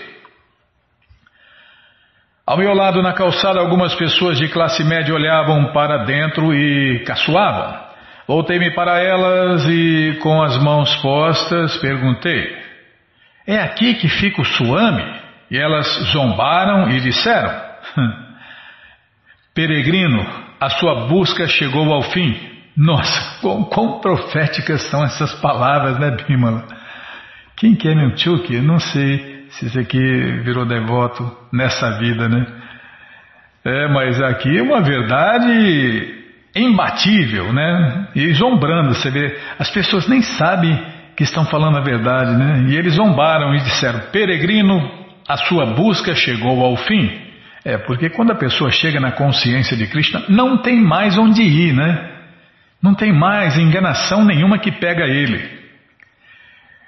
[2.45, 7.83] Ao meu lado na calçada, algumas pessoas de classe média olhavam para dentro e caçoavam.
[8.27, 12.55] Voltei-me para elas e, com as mãos postas, perguntei:
[13.47, 15.03] É aqui que fica o Suame?
[15.49, 17.51] E elas zombaram e disseram:
[19.53, 22.35] Peregrino, a sua busca chegou ao fim.
[22.75, 26.65] Nossa, quão, quão proféticas são essas palavras, né, Bimala?
[27.55, 28.59] Quem que é Milchuk?
[28.59, 29.97] Não sei se esse aqui
[30.43, 32.45] virou devoto nessa vida, né?
[33.63, 36.13] É, mas aqui é uma verdade
[36.55, 38.07] imbatível, né?
[38.15, 40.77] E zombrando, você vê, as pessoas nem sabem
[41.15, 42.65] que estão falando a verdade, né?
[42.69, 44.79] E eles zombaram e disseram: Peregrino,
[45.27, 47.24] a sua busca chegou ao fim.
[47.65, 51.73] É, porque quando a pessoa chega na consciência de Krishna, não tem mais onde ir,
[51.73, 52.11] né?
[52.79, 55.49] Não tem mais enganação nenhuma que pega ele.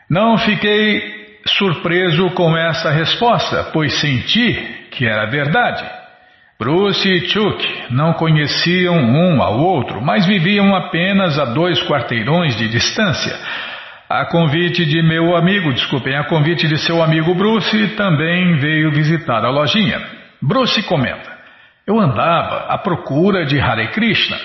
[0.08, 4.54] Não fiquei surpreso com essa resposta, pois senti
[4.92, 5.84] que era verdade.
[6.60, 12.70] Bruce e Chuck não conheciam um ao outro, mas viviam apenas a dois quarteirões de
[12.70, 13.36] distância.
[14.08, 19.44] A convite de meu amigo, desculpem, a convite de seu amigo Bruce também veio visitar
[19.44, 20.27] a lojinha.
[20.42, 21.32] Bruce comenta:
[21.86, 24.38] Eu andava à procura de Hare Krishna.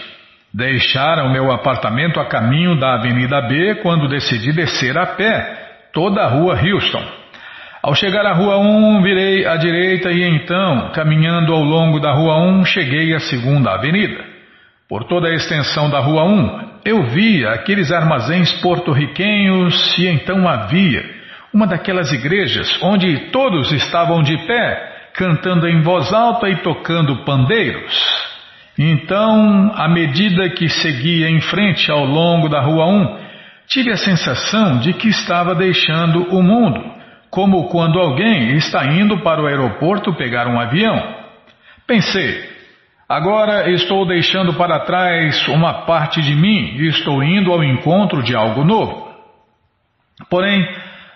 [0.54, 6.28] Deixaram meu apartamento a caminho da Avenida B quando decidi descer a pé toda a
[6.28, 7.02] rua Houston.
[7.82, 12.38] Ao chegar à Rua 1, virei à direita e então, caminhando ao longo da Rua
[12.38, 14.24] 1, cheguei à segunda avenida.
[14.88, 21.02] Por toda a extensão da Rua 1, eu via aqueles armazéns porto-riquenhos e então havia
[21.52, 28.32] uma daquelas igrejas onde todos estavam de pé, cantando em voz alta e tocando pandeiros.
[28.78, 33.18] Então, à medida que seguia em frente ao longo da Rua 1,
[33.68, 36.82] tive a sensação de que estava deixando o mundo,
[37.30, 41.00] como quando alguém está indo para o aeroporto pegar um avião.
[41.86, 42.50] Pensei,
[43.08, 48.34] agora estou deixando para trás uma parte de mim e estou indo ao encontro de
[48.34, 49.12] algo novo.
[50.30, 50.66] Porém,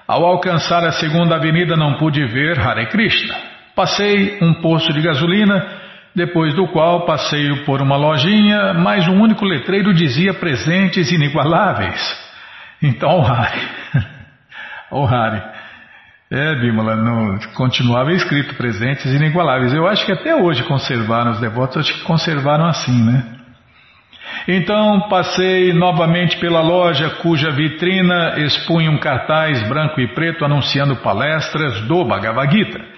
[0.07, 3.56] ao alcançar a segunda avenida não pude ver Hare Krishna.
[3.77, 5.67] Passei um posto de gasolina
[6.15, 12.27] depois do qual passei por uma lojinha, mas um único letreiro dizia presentes inigualáveis.
[12.83, 13.61] Então, Hari,
[14.91, 15.43] o Hari,
[16.33, 19.75] é, Bimala, no, continuava escrito presentes inigualáveis.
[19.75, 23.25] Eu acho que até hoje conservaram, os devotos acho que conservaram assim, né?
[24.49, 31.83] Então passei novamente pela loja cuja vitrina expunha um cartaz branco e preto anunciando palestras
[31.83, 32.96] do Bhagavad Gita.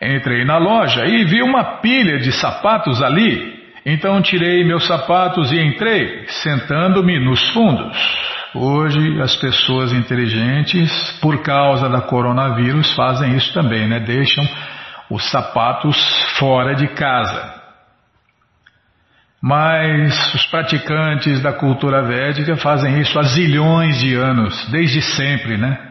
[0.00, 3.58] Entrei na loja e vi uma pilha de sapatos ali.
[3.84, 7.96] Então tirei meus sapatos e entrei, sentando-me nos fundos.
[8.54, 14.00] Hoje as pessoas inteligentes, por causa da coronavírus, fazem isso também, né?
[14.00, 14.44] Deixam
[15.10, 15.96] os sapatos
[16.38, 17.58] fora de casa.
[19.40, 25.87] Mas os praticantes da cultura védica fazem isso há zilhões de anos, desde sempre, né?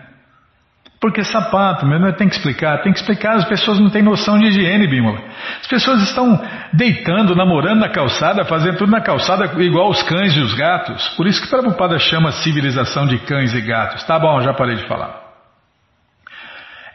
[1.00, 4.48] Porque sapato, meu, tem que explicar, tem que explicar, as pessoas não têm noção de
[4.48, 5.22] higiene, Bímola.
[5.62, 6.42] As pessoas estão
[6.74, 11.08] deitando, namorando na calçada, fazendo tudo na calçada igual os cães e os gatos.
[11.10, 14.04] Por isso que Prabhupada chama civilização de cães e gatos.
[14.06, 15.28] Tá bom, já parei de falar.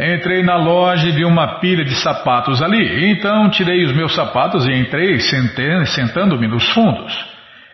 [0.00, 3.12] Entrei na loja e vi uma pilha de sapatos ali.
[3.12, 7.24] Então tirei os meus sapatos e entrei sentando-me nos fundos.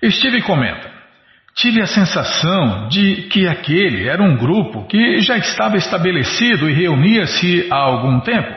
[0.05, 0.98] Steve comenta.
[1.55, 7.67] Tive a sensação de que aquele era um grupo que já estava estabelecido e reunia-se
[7.71, 8.55] há algum tempo.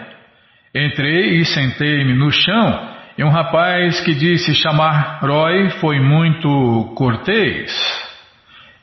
[0.73, 7.71] Entrei e sentei-me no chão e um rapaz que disse chamar Roy foi muito cortês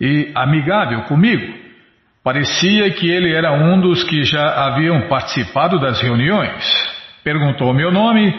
[0.01, 1.55] e amigável comigo.
[2.23, 6.65] Parecia que ele era um dos que já haviam participado das reuniões.
[7.25, 8.35] Perguntou meu nome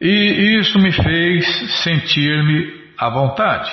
[0.00, 1.46] e isso me fez
[1.82, 3.70] sentir-me à vontade.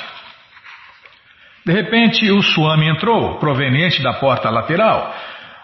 [1.66, 5.14] De repente, o Swami entrou, proveniente da porta lateral.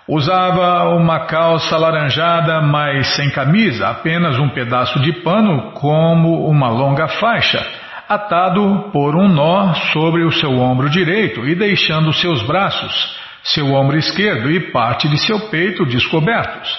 [0.07, 7.07] Usava uma calça laranjada, mas sem camisa, apenas um pedaço de pano como uma longa
[7.07, 7.65] faixa,
[8.07, 13.97] atado por um nó sobre o seu ombro direito e deixando seus braços, seu ombro
[13.97, 16.69] esquerdo e parte de seu peito descobertos.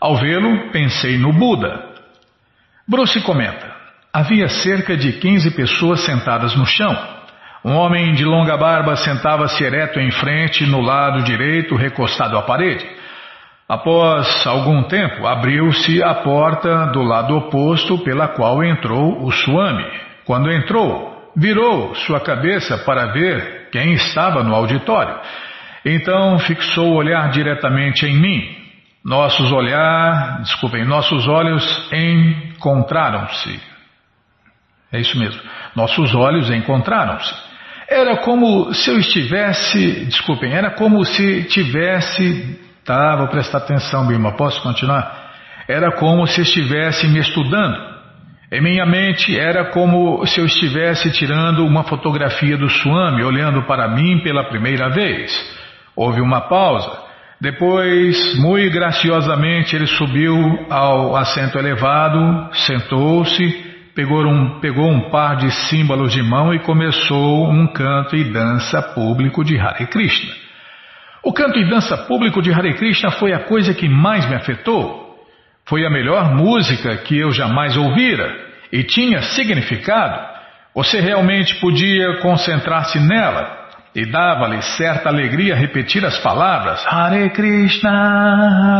[0.00, 1.80] Ao vê-lo, pensei no Buda.
[2.88, 3.72] Bruce comenta:
[4.12, 7.13] havia cerca de 15 pessoas sentadas no chão.
[7.64, 12.84] Um homem de longa barba sentava-se ereto em frente, no lado direito, recostado à parede.
[13.66, 19.86] Após algum tempo, abriu-se a porta do lado oposto pela qual entrou o Swami.
[20.26, 25.18] Quando entrou, virou sua cabeça para ver quem estava no auditório.
[25.86, 28.56] Então fixou o olhar diretamente em mim.
[29.02, 33.58] Nossos olhar, desculpem, nossos olhos encontraram-se.
[34.92, 35.40] É isso mesmo.
[35.74, 37.53] Nossos olhos encontraram-se.
[37.88, 44.36] Era como se eu estivesse, desculpem, era como se tivesse, tá, vou prestar atenção, Bima,
[44.36, 45.32] posso continuar?
[45.68, 47.94] Era como se estivesse me estudando.
[48.50, 53.88] Em minha mente era como se eu estivesse tirando uma fotografia do Swami, olhando para
[53.88, 55.32] mim pela primeira vez.
[55.96, 57.04] Houve uma pausa.
[57.40, 65.50] Depois, muito graciosamente, ele subiu ao assento elevado, sentou-se pegou um, pegou um par de
[65.50, 70.34] símbolos de mão e começou um canto e dança público de Hare Krishna.
[71.22, 75.04] O canto e dança público de Hare Krishna foi a coisa que mais me afetou.
[75.64, 78.30] Foi a melhor música que eu jamais ouvira
[78.70, 80.34] e tinha significado.
[80.74, 83.64] Você realmente podia concentrar-se nela
[83.94, 87.90] e dava-lhe certa alegria repetir as palavras Hare Krishna,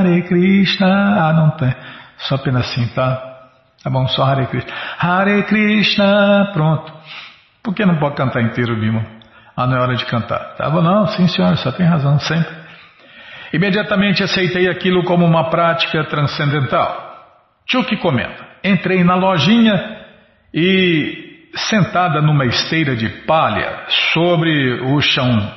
[0.01, 0.89] Hare Krishna.
[0.89, 1.73] Ah, não tem.
[2.19, 3.34] Só apenas assim, tá?
[3.85, 4.73] Tá bom, só Hare Krishna.
[4.99, 6.91] Hare Krishna, pronto.
[7.63, 9.05] Por que não pode cantar inteiro, Bima?
[9.55, 10.55] Ah, não é hora de cantar.
[10.57, 12.51] Tá bom, não, sim senhor, só tem razão, sempre.
[13.53, 17.15] Imediatamente aceitei aquilo como uma prática transcendental.
[17.67, 18.43] Chuck comenta.
[18.65, 19.75] Entrei na lojinha
[20.53, 25.53] e, sentada numa esteira de palha, sobre o chão,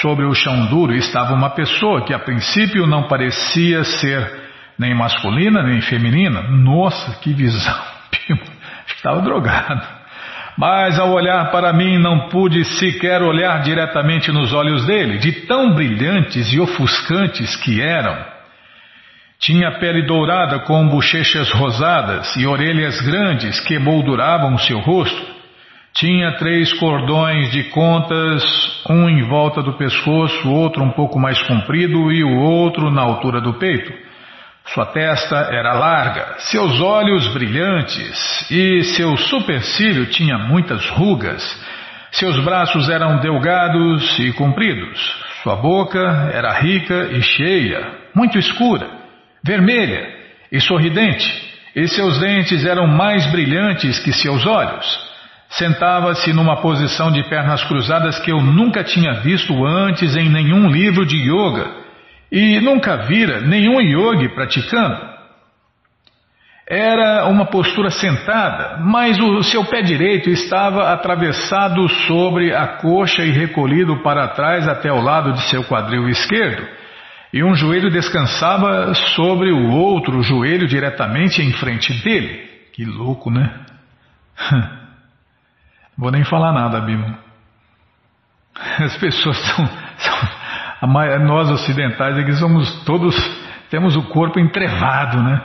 [0.00, 4.47] sobre o chão duro, estava uma pessoa que a princípio não parecia ser
[4.78, 6.42] nem masculina nem feminina.
[6.42, 7.78] Nossa, que visão!
[8.86, 9.98] Estava drogado.
[10.56, 15.72] Mas ao olhar para mim não pude sequer olhar diretamente nos olhos dele, de tão
[15.72, 18.16] brilhantes e ofuscantes que eram.
[19.38, 25.38] Tinha pele dourada com bochechas rosadas e orelhas grandes que molduravam seu rosto.
[25.94, 28.42] Tinha três cordões de contas,
[28.90, 33.40] um em volta do pescoço, outro um pouco mais comprido e o outro na altura
[33.40, 34.07] do peito.
[34.74, 41.42] Sua testa era larga, seus olhos brilhantes e seu supercílio tinha muitas rugas.
[42.12, 45.00] Seus braços eram delgados e compridos.
[45.42, 48.86] Sua boca era rica e cheia, muito escura,
[49.42, 50.06] vermelha
[50.52, 51.26] e sorridente,
[51.74, 55.08] e seus dentes eram mais brilhantes que seus olhos.
[55.48, 61.06] Sentava-se numa posição de pernas cruzadas que eu nunca tinha visto antes em nenhum livro
[61.06, 61.87] de yoga
[62.30, 65.18] e nunca vira nenhum yogi praticando.
[66.70, 73.30] Era uma postura sentada, mas o seu pé direito estava atravessado sobre a coxa e
[73.30, 76.68] recolhido para trás até o lado de seu quadril esquerdo,
[77.32, 82.46] e um joelho descansava sobre o outro joelho diretamente em frente dele.
[82.72, 83.50] Que louco, né?
[85.96, 87.18] Vou nem falar nada, Bima.
[88.78, 89.68] As pessoas são,
[90.86, 93.16] nós ocidentais aqui somos todos,
[93.70, 95.40] temos o corpo entrevado, né?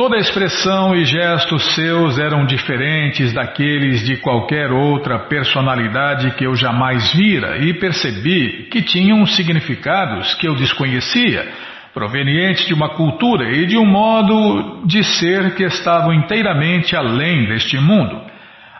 [0.00, 7.12] Toda expressão e gestos seus eram diferentes daqueles de qualquer outra personalidade que eu jamais
[7.12, 11.46] vira e percebi que tinham significados que eu desconhecia,
[11.92, 17.76] provenientes de uma cultura e de um modo de ser que estavam inteiramente além deste
[17.76, 18.29] mundo.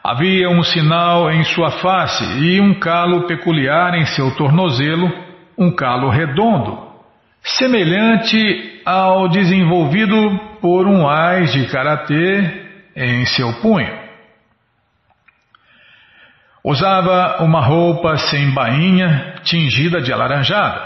[0.02, 5.12] Havia um sinal em sua face e um calo peculiar em seu tornozelo,
[5.58, 6.88] um calo redondo,
[7.42, 14.00] semelhante ao desenvolvido por um ás de karatê em seu punho.
[16.64, 20.80] Usava uma roupa sem bainha, tingida de alaranjado.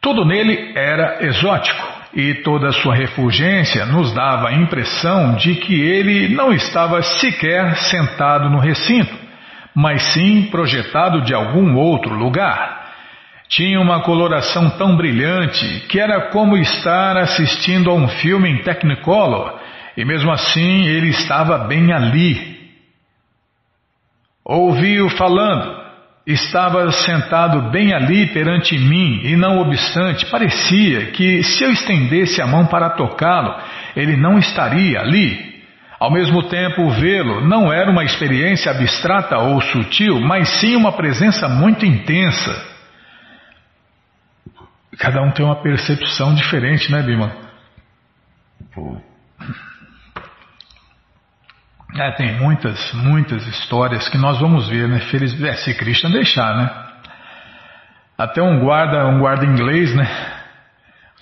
[0.00, 6.28] Tudo nele era exótico e toda sua refulgência nos dava a impressão de que ele
[6.28, 9.12] não estava sequer sentado no recinto,
[9.74, 12.84] mas sim projetado de algum outro lugar.
[13.48, 19.58] Tinha uma coloração tão brilhante que era como estar assistindo a um filme em Technicolor,
[19.96, 22.54] e mesmo assim ele estava bem ali.
[24.44, 25.83] Ouvi-o falando,
[26.26, 32.46] Estava sentado bem ali perante mim e, não obstante, parecia que se eu estendesse a
[32.46, 33.60] mão para tocá-lo,
[33.94, 35.62] ele não estaria ali.
[36.00, 41.46] Ao mesmo tempo, vê-lo não era uma experiência abstrata ou sutil, mas sim uma presença
[41.46, 42.74] muito intensa.
[44.98, 47.36] Cada um tem uma percepção diferente, né, Bima?
[51.96, 54.98] É, tem muitas, muitas histórias que nós vamos ver, né?
[55.10, 56.70] Feliz, é, se Krishna deixar, né?
[58.18, 60.08] Até um guarda, um guarda inglês, né?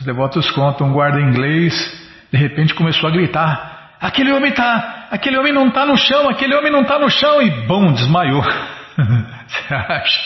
[0.01, 1.75] Os devotos contam, um guarda inglês,
[2.33, 6.55] de repente começou a gritar: aquele homem tá, aquele homem não está no chão, aquele
[6.55, 8.43] homem não está no chão e bom, desmaiou.
[9.47, 10.20] Você acha?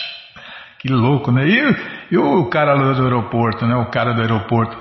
[0.79, 1.45] Que louco, né?
[1.45, 1.75] E,
[2.11, 3.75] e, o cara do aeroporto, né?
[3.75, 4.77] O cara do aeroporto.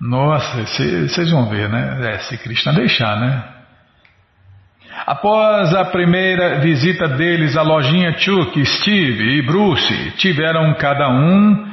[0.00, 2.14] Nossa, vocês vão ver, né?
[2.14, 3.57] É, se Krishna deixar, né?
[5.06, 11.66] Após a primeira visita deles à lojinha Chuck, Steve e Bruce tiveram cada um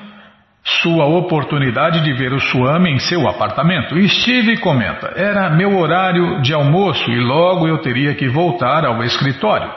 [0.64, 3.96] sua oportunidade de ver o Swami em seu apartamento.
[4.08, 9.70] Steve comenta: Era meu horário de almoço e logo eu teria que voltar ao escritório.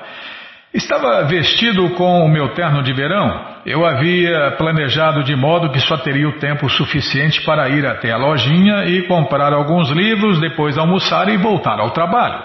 [0.73, 3.59] Estava vestido com o meu terno de verão.
[3.65, 8.19] Eu havia planejado de modo que só teria o tempo suficiente para ir até a
[8.19, 12.43] lojinha e comprar alguns livros, depois almoçar e voltar ao trabalho.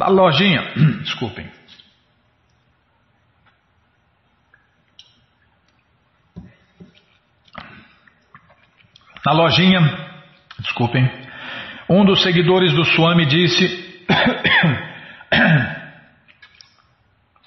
[0.00, 0.72] Na lojinha,
[1.04, 1.48] desculpem.
[9.24, 10.10] Na lojinha
[10.60, 11.10] Desculpem.
[11.88, 13.88] Um dos seguidores do Swami disse.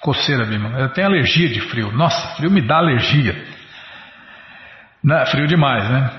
[0.00, 0.78] Coceira, Bima.
[0.78, 1.90] Eu tenho alergia de frio.
[1.92, 3.34] Nossa, frio me dá alergia.
[5.02, 6.10] Não, é frio demais, né?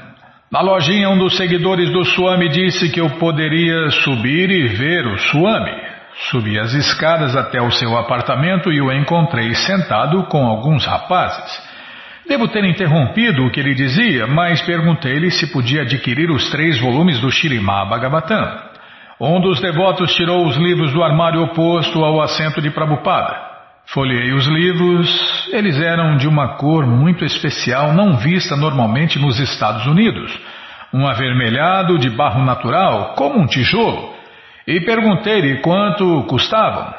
[0.52, 5.18] Na lojinha, um dos seguidores do Swami disse que eu poderia subir e ver o
[5.18, 5.85] Swami.
[6.18, 11.62] Subi as escadas até o seu apartamento e o encontrei sentado com alguns rapazes.
[12.28, 17.20] Devo ter interrompido o que ele dizia, mas perguntei-lhe se podia adquirir os três volumes
[17.20, 18.76] do Shirimá Bhagavatam.
[19.20, 23.36] Um dos devotos tirou os livros do armário oposto ao assento de Prabhupada.
[23.88, 29.86] Folhei os livros, eles eram de uma cor muito especial, não vista normalmente nos Estados
[29.86, 30.36] Unidos.
[30.92, 34.15] Um avermelhado de barro natural, como um tijolo.
[34.68, 36.94] E perguntei-lhe quanto custavam.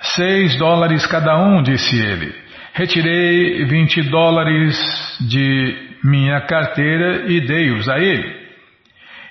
[0.00, 2.34] Seis dólares cada um, disse ele.
[2.74, 4.76] Retirei 20 dólares
[5.20, 8.48] de minha carteira e dei-os a ele.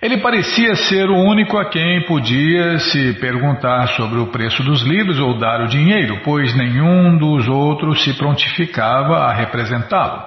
[0.02, 5.20] Ele parecia ser o único a quem podia se perguntar sobre o preço dos livros
[5.20, 10.22] ou dar o dinheiro, pois nenhum dos outros se prontificava a representá-lo.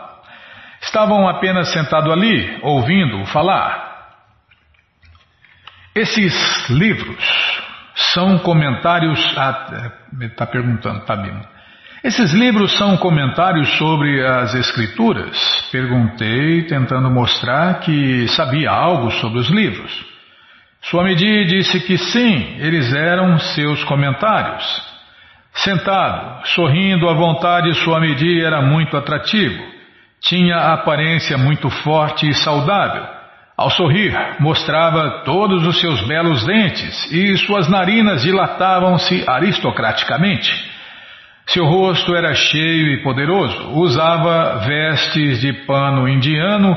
[0.83, 3.90] Estavam apenas sentados ali, ouvindo-o falar.
[6.01, 7.63] Esses livros
[8.15, 9.21] são comentários.
[9.37, 9.93] Ah,
[10.23, 11.45] está perguntando, tá mesmo.
[12.03, 15.37] Esses livros são comentários sobre as Escrituras?
[15.71, 19.93] Perguntei, tentando mostrar que sabia algo sobre os livros.
[20.81, 24.65] Swamiji disse que sim, eles eram seus comentários.
[25.53, 29.63] Sentado, sorrindo à vontade, Swamiji era muito atrativo.
[30.23, 33.20] Tinha aparência muito forte e saudável.
[33.61, 40.51] Ao sorrir, mostrava todos os seus belos dentes e suas narinas dilatavam-se aristocraticamente.
[41.45, 46.75] Seu rosto era cheio e poderoso, usava vestes de pano indiano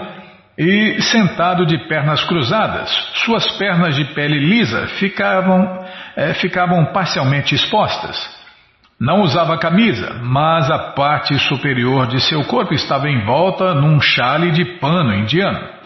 [0.57, 2.89] e sentado de pernas cruzadas.
[3.23, 5.85] Suas pernas de pele lisa ficavam,
[6.17, 8.17] é, ficavam parcialmente expostas.
[8.99, 14.65] Não usava camisa, mas a parte superior de seu corpo estava envolta num chale de
[14.79, 15.81] pano indiano.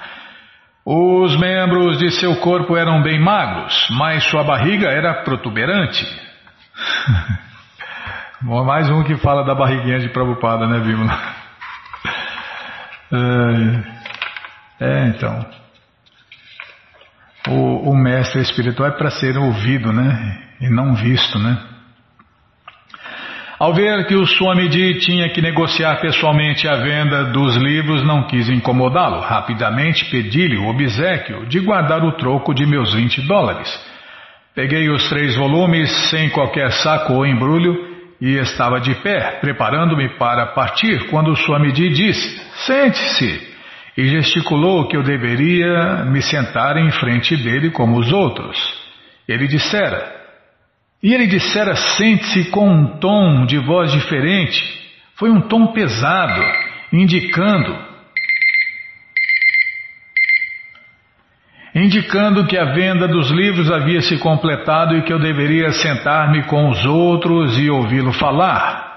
[0.89, 6.07] Os membros de seu corpo eram bem magros, mas sua barriga era protuberante.
[8.41, 11.11] Mais um que fala da barriguinha de Prabhupada, né, Bímola?
[14.79, 15.45] É, é, então.
[17.47, 20.43] O, o mestre espiritual é para ser ouvido, né?
[20.59, 21.57] E não visto, né?
[23.59, 28.47] Ao ver que o Swamiji tinha que negociar pessoalmente a venda dos livros, não quis
[28.49, 29.19] incomodá-lo.
[29.19, 33.67] Rapidamente pedi-lhe o obsequio de guardar o troco de meus 20 dólares.
[34.53, 37.75] Peguei os três volumes sem qualquer saco ou embrulho
[38.21, 43.57] e estava de pé, preparando-me para partir, quando o Swamiji disse: Sente-se!
[43.97, 48.55] E gesticulou que eu deveria me sentar em frente dele como os outros.
[49.27, 50.16] Ele dissera.
[51.01, 54.63] E ele dissera: Sente-se com um tom de voz diferente.
[55.15, 56.41] Foi um tom pesado,
[56.91, 57.87] indicando
[61.79, 66.69] indicando que a venda dos livros havia se completado e que eu deveria sentar-me com
[66.69, 68.87] os outros e ouvi-lo falar.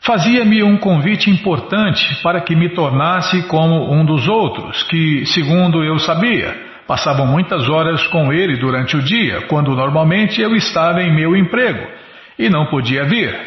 [0.00, 5.98] Fazia-me um convite importante para que me tornasse como um dos outros, que, segundo eu
[5.98, 11.36] sabia, passavam muitas horas com ele durante o dia, quando normalmente eu estava em meu
[11.36, 11.86] emprego
[12.38, 13.38] e não podia vir.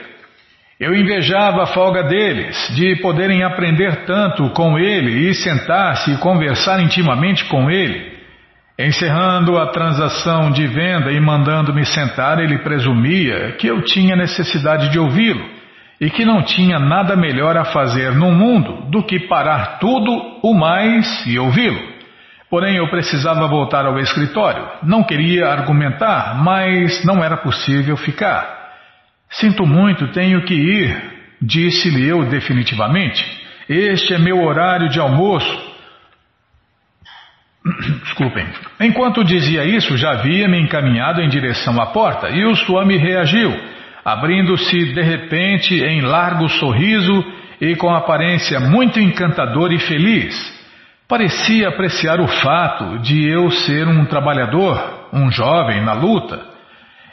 [0.79, 6.81] Eu invejava a folga deles, de poderem aprender tanto com ele e sentar-se e conversar
[6.81, 8.11] intimamente com ele.
[8.77, 14.99] Encerrando a transação de venda e mandando-me sentar, ele presumia que eu tinha necessidade de
[14.99, 15.45] ouvi-lo
[15.99, 20.53] e que não tinha nada melhor a fazer no mundo do que parar tudo o
[20.53, 21.90] mais e ouvi-lo.
[22.51, 24.67] Porém, eu precisava voltar ao escritório.
[24.83, 28.45] Não queria argumentar, mas não era possível ficar.
[29.29, 31.01] Sinto muito, tenho que ir,
[31.41, 33.25] disse-lhe eu definitivamente.
[33.69, 35.71] Este é meu horário de almoço
[38.03, 38.45] Desculpem.
[38.81, 43.55] Enquanto dizia isso, já havia me encaminhado em direção à porta e o Swami reagiu,
[44.03, 47.23] abrindo-se de repente em largo sorriso
[47.61, 50.60] e com aparência muito encantadora e feliz.
[51.11, 56.39] Parecia apreciar o fato de eu ser um trabalhador, um jovem na luta.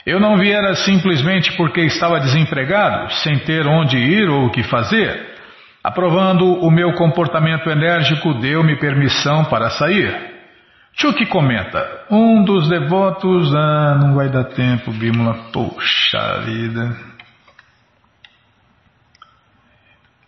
[0.07, 5.35] Eu não viera simplesmente porque estava desempregado, sem ter onde ir ou o que fazer.
[5.83, 10.17] Aprovando o meu comportamento enérgico, deu-me permissão para sair.
[10.93, 16.97] Chuck comenta, um dos devotos, ah, não vai dar tempo, Bímola, poxa vida.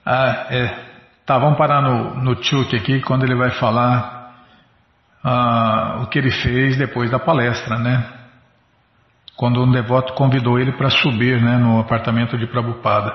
[0.05, 0.90] Ah, é.
[1.31, 4.33] Tá, vamos parar no, no Chuck aqui, quando ele vai falar
[5.23, 8.05] ah, o que ele fez depois da palestra, né?
[9.37, 13.15] Quando um devoto convidou ele para subir né, no apartamento de Prabhupada.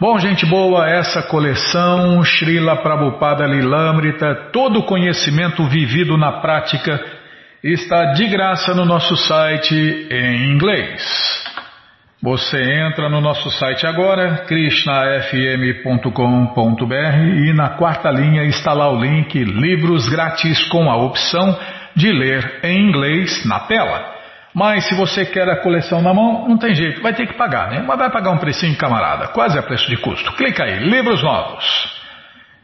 [0.00, 7.00] Bom, gente boa, essa coleção Srila Prabhupada Lilamrita, todo o conhecimento vivido na prática,
[7.62, 9.72] está de graça no nosso site
[10.10, 11.45] em inglês.
[12.22, 19.38] Você entra no nosso site agora, krishnafm.com.br e na quarta linha está lá o link
[19.44, 21.58] Livros Grátis com a opção
[21.94, 24.14] de ler em inglês na tela.
[24.54, 27.70] Mas se você quer a coleção na mão, não tem jeito, vai ter que pagar,
[27.70, 27.84] né?
[27.86, 30.32] Mas vai pagar um precinho, camarada, quase a preço de custo.
[30.32, 32.05] Clica aí, livros novos.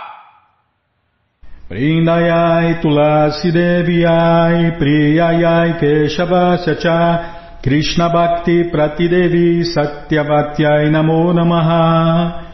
[1.68, 7.33] Vrindayai tulasi deviai priyayai keshavasya cha
[7.64, 12.44] Krishna Bhakti Pratidevi Satyavatyai Namo Namaha.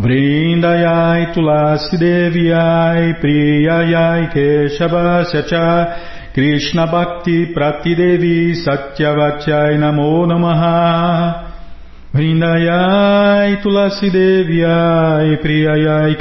[0.00, 11.52] Vrindayai Tulasi Deviai Priyayai Keshavasya Cha Krishna Bhakti Pratidevi Satyavatyai Namo Namaha.
[12.14, 16.16] Vrindayai Tulasi Deviai Priyayai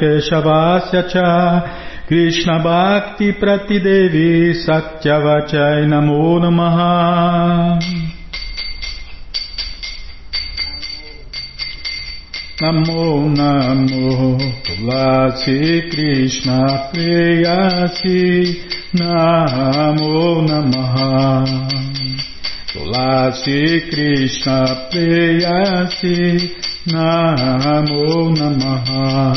[12.58, 21.43] Namo Namo Tulasi Krishna Preyasi Namo Namaha.
[22.72, 26.49] Tulasi Krishna Preyasi
[26.88, 29.36] Namo Namaha.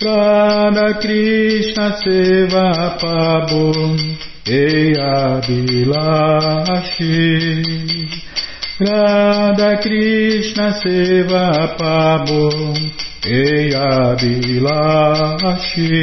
[0.00, 3.98] Radha Krishna Seva Pabum
[4.46, 6.94] Eya Bilashi
[8.80, 12.74] Radha Krishna Seva Pabo
[13.22, 15.94] Eya Bilashi.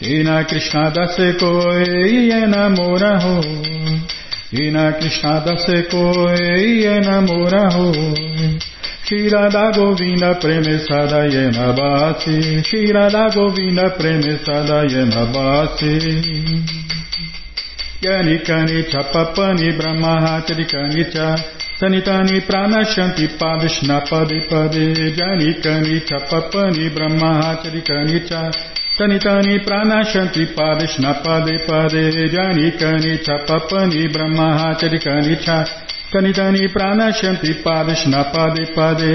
[0.01, 1.85] Ina Krishna Dase Koe
[2.31, 3.41] Enamora Ho
[4.53, 7.93] Ina Krishna Dase Koe Enamora Ho
[9.05, 16.82] Shira da Govinda Premesada Yena Basi Shira da Govinda Premesada Yena Basi
[18.03, 21.37] Yanikani Chapapani Brahmahatarikani Cha.
[21.79, 28.51] Sanitani Pranashanti Padishna Pade Pade Janikani Chapapani Brahmahatarikani Cha
[28.99, 35.65] Sanitani Pranashanti Padishna Pade Pade Janikani Chapapani Brahmahatarikani Cha
[36.13, 39.13] Sanitani Pranashanti Padishna Pade Pade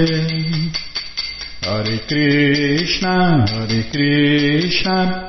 [1.62, 5.28] Hare Krishna Hare Krishna.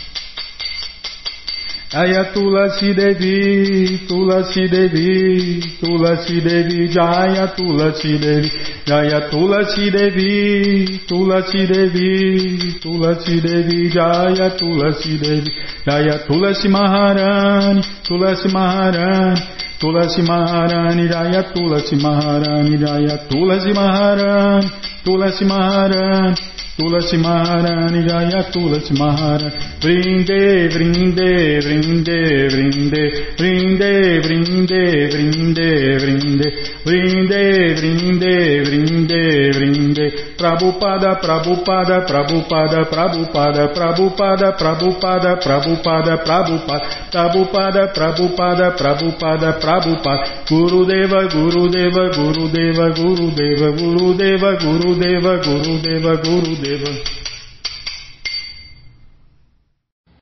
[1.91, 8.49] Jaya Tulasi Devi, Tulasi Devi, Tulasi Devi, Jaya Tulasi Devi,
[8.85, 15.51] Jaya Tulasi Devi, Tulasi Devi, Tulasi Devi, Jaya Tulasi Devi,
[15.85, 19.41] Jaya Tulasi Maharani, Tulasi Maharani,
[19.81, 24.69] Tulasi Maharani, Jaya Tulasi Maharani, Jaya Tulasi Maharani,
[25.03, 26.37] Tulasi Maharani,
[26.77, 29.51] Tulasi Maharani Jaya Tulasi Maharani.
[29.81, 33.03] Vrinde Vrinde Vrinde Vrinde.
[33.37, 36.47] Vrinde Vrinde Vrinde Vrinde.
[36.85, 40.05] Vrinde Vrinde Vrinde Vrinde.
[40.37, 46.85] Prabhupada Prabhupada Prabhupada Prabhupada Prabhupada Prabhupada Prabhupada Prabhupada.
[47.11, 50.23] Prabhupada Prabhupada Prabhupada Prabhupada.
[50.47, 57.30] Gurudeva Gurudeva Gurudeva Gurudeva Gurudeva Gurudeva Gurudeva Gurudeva Gurudev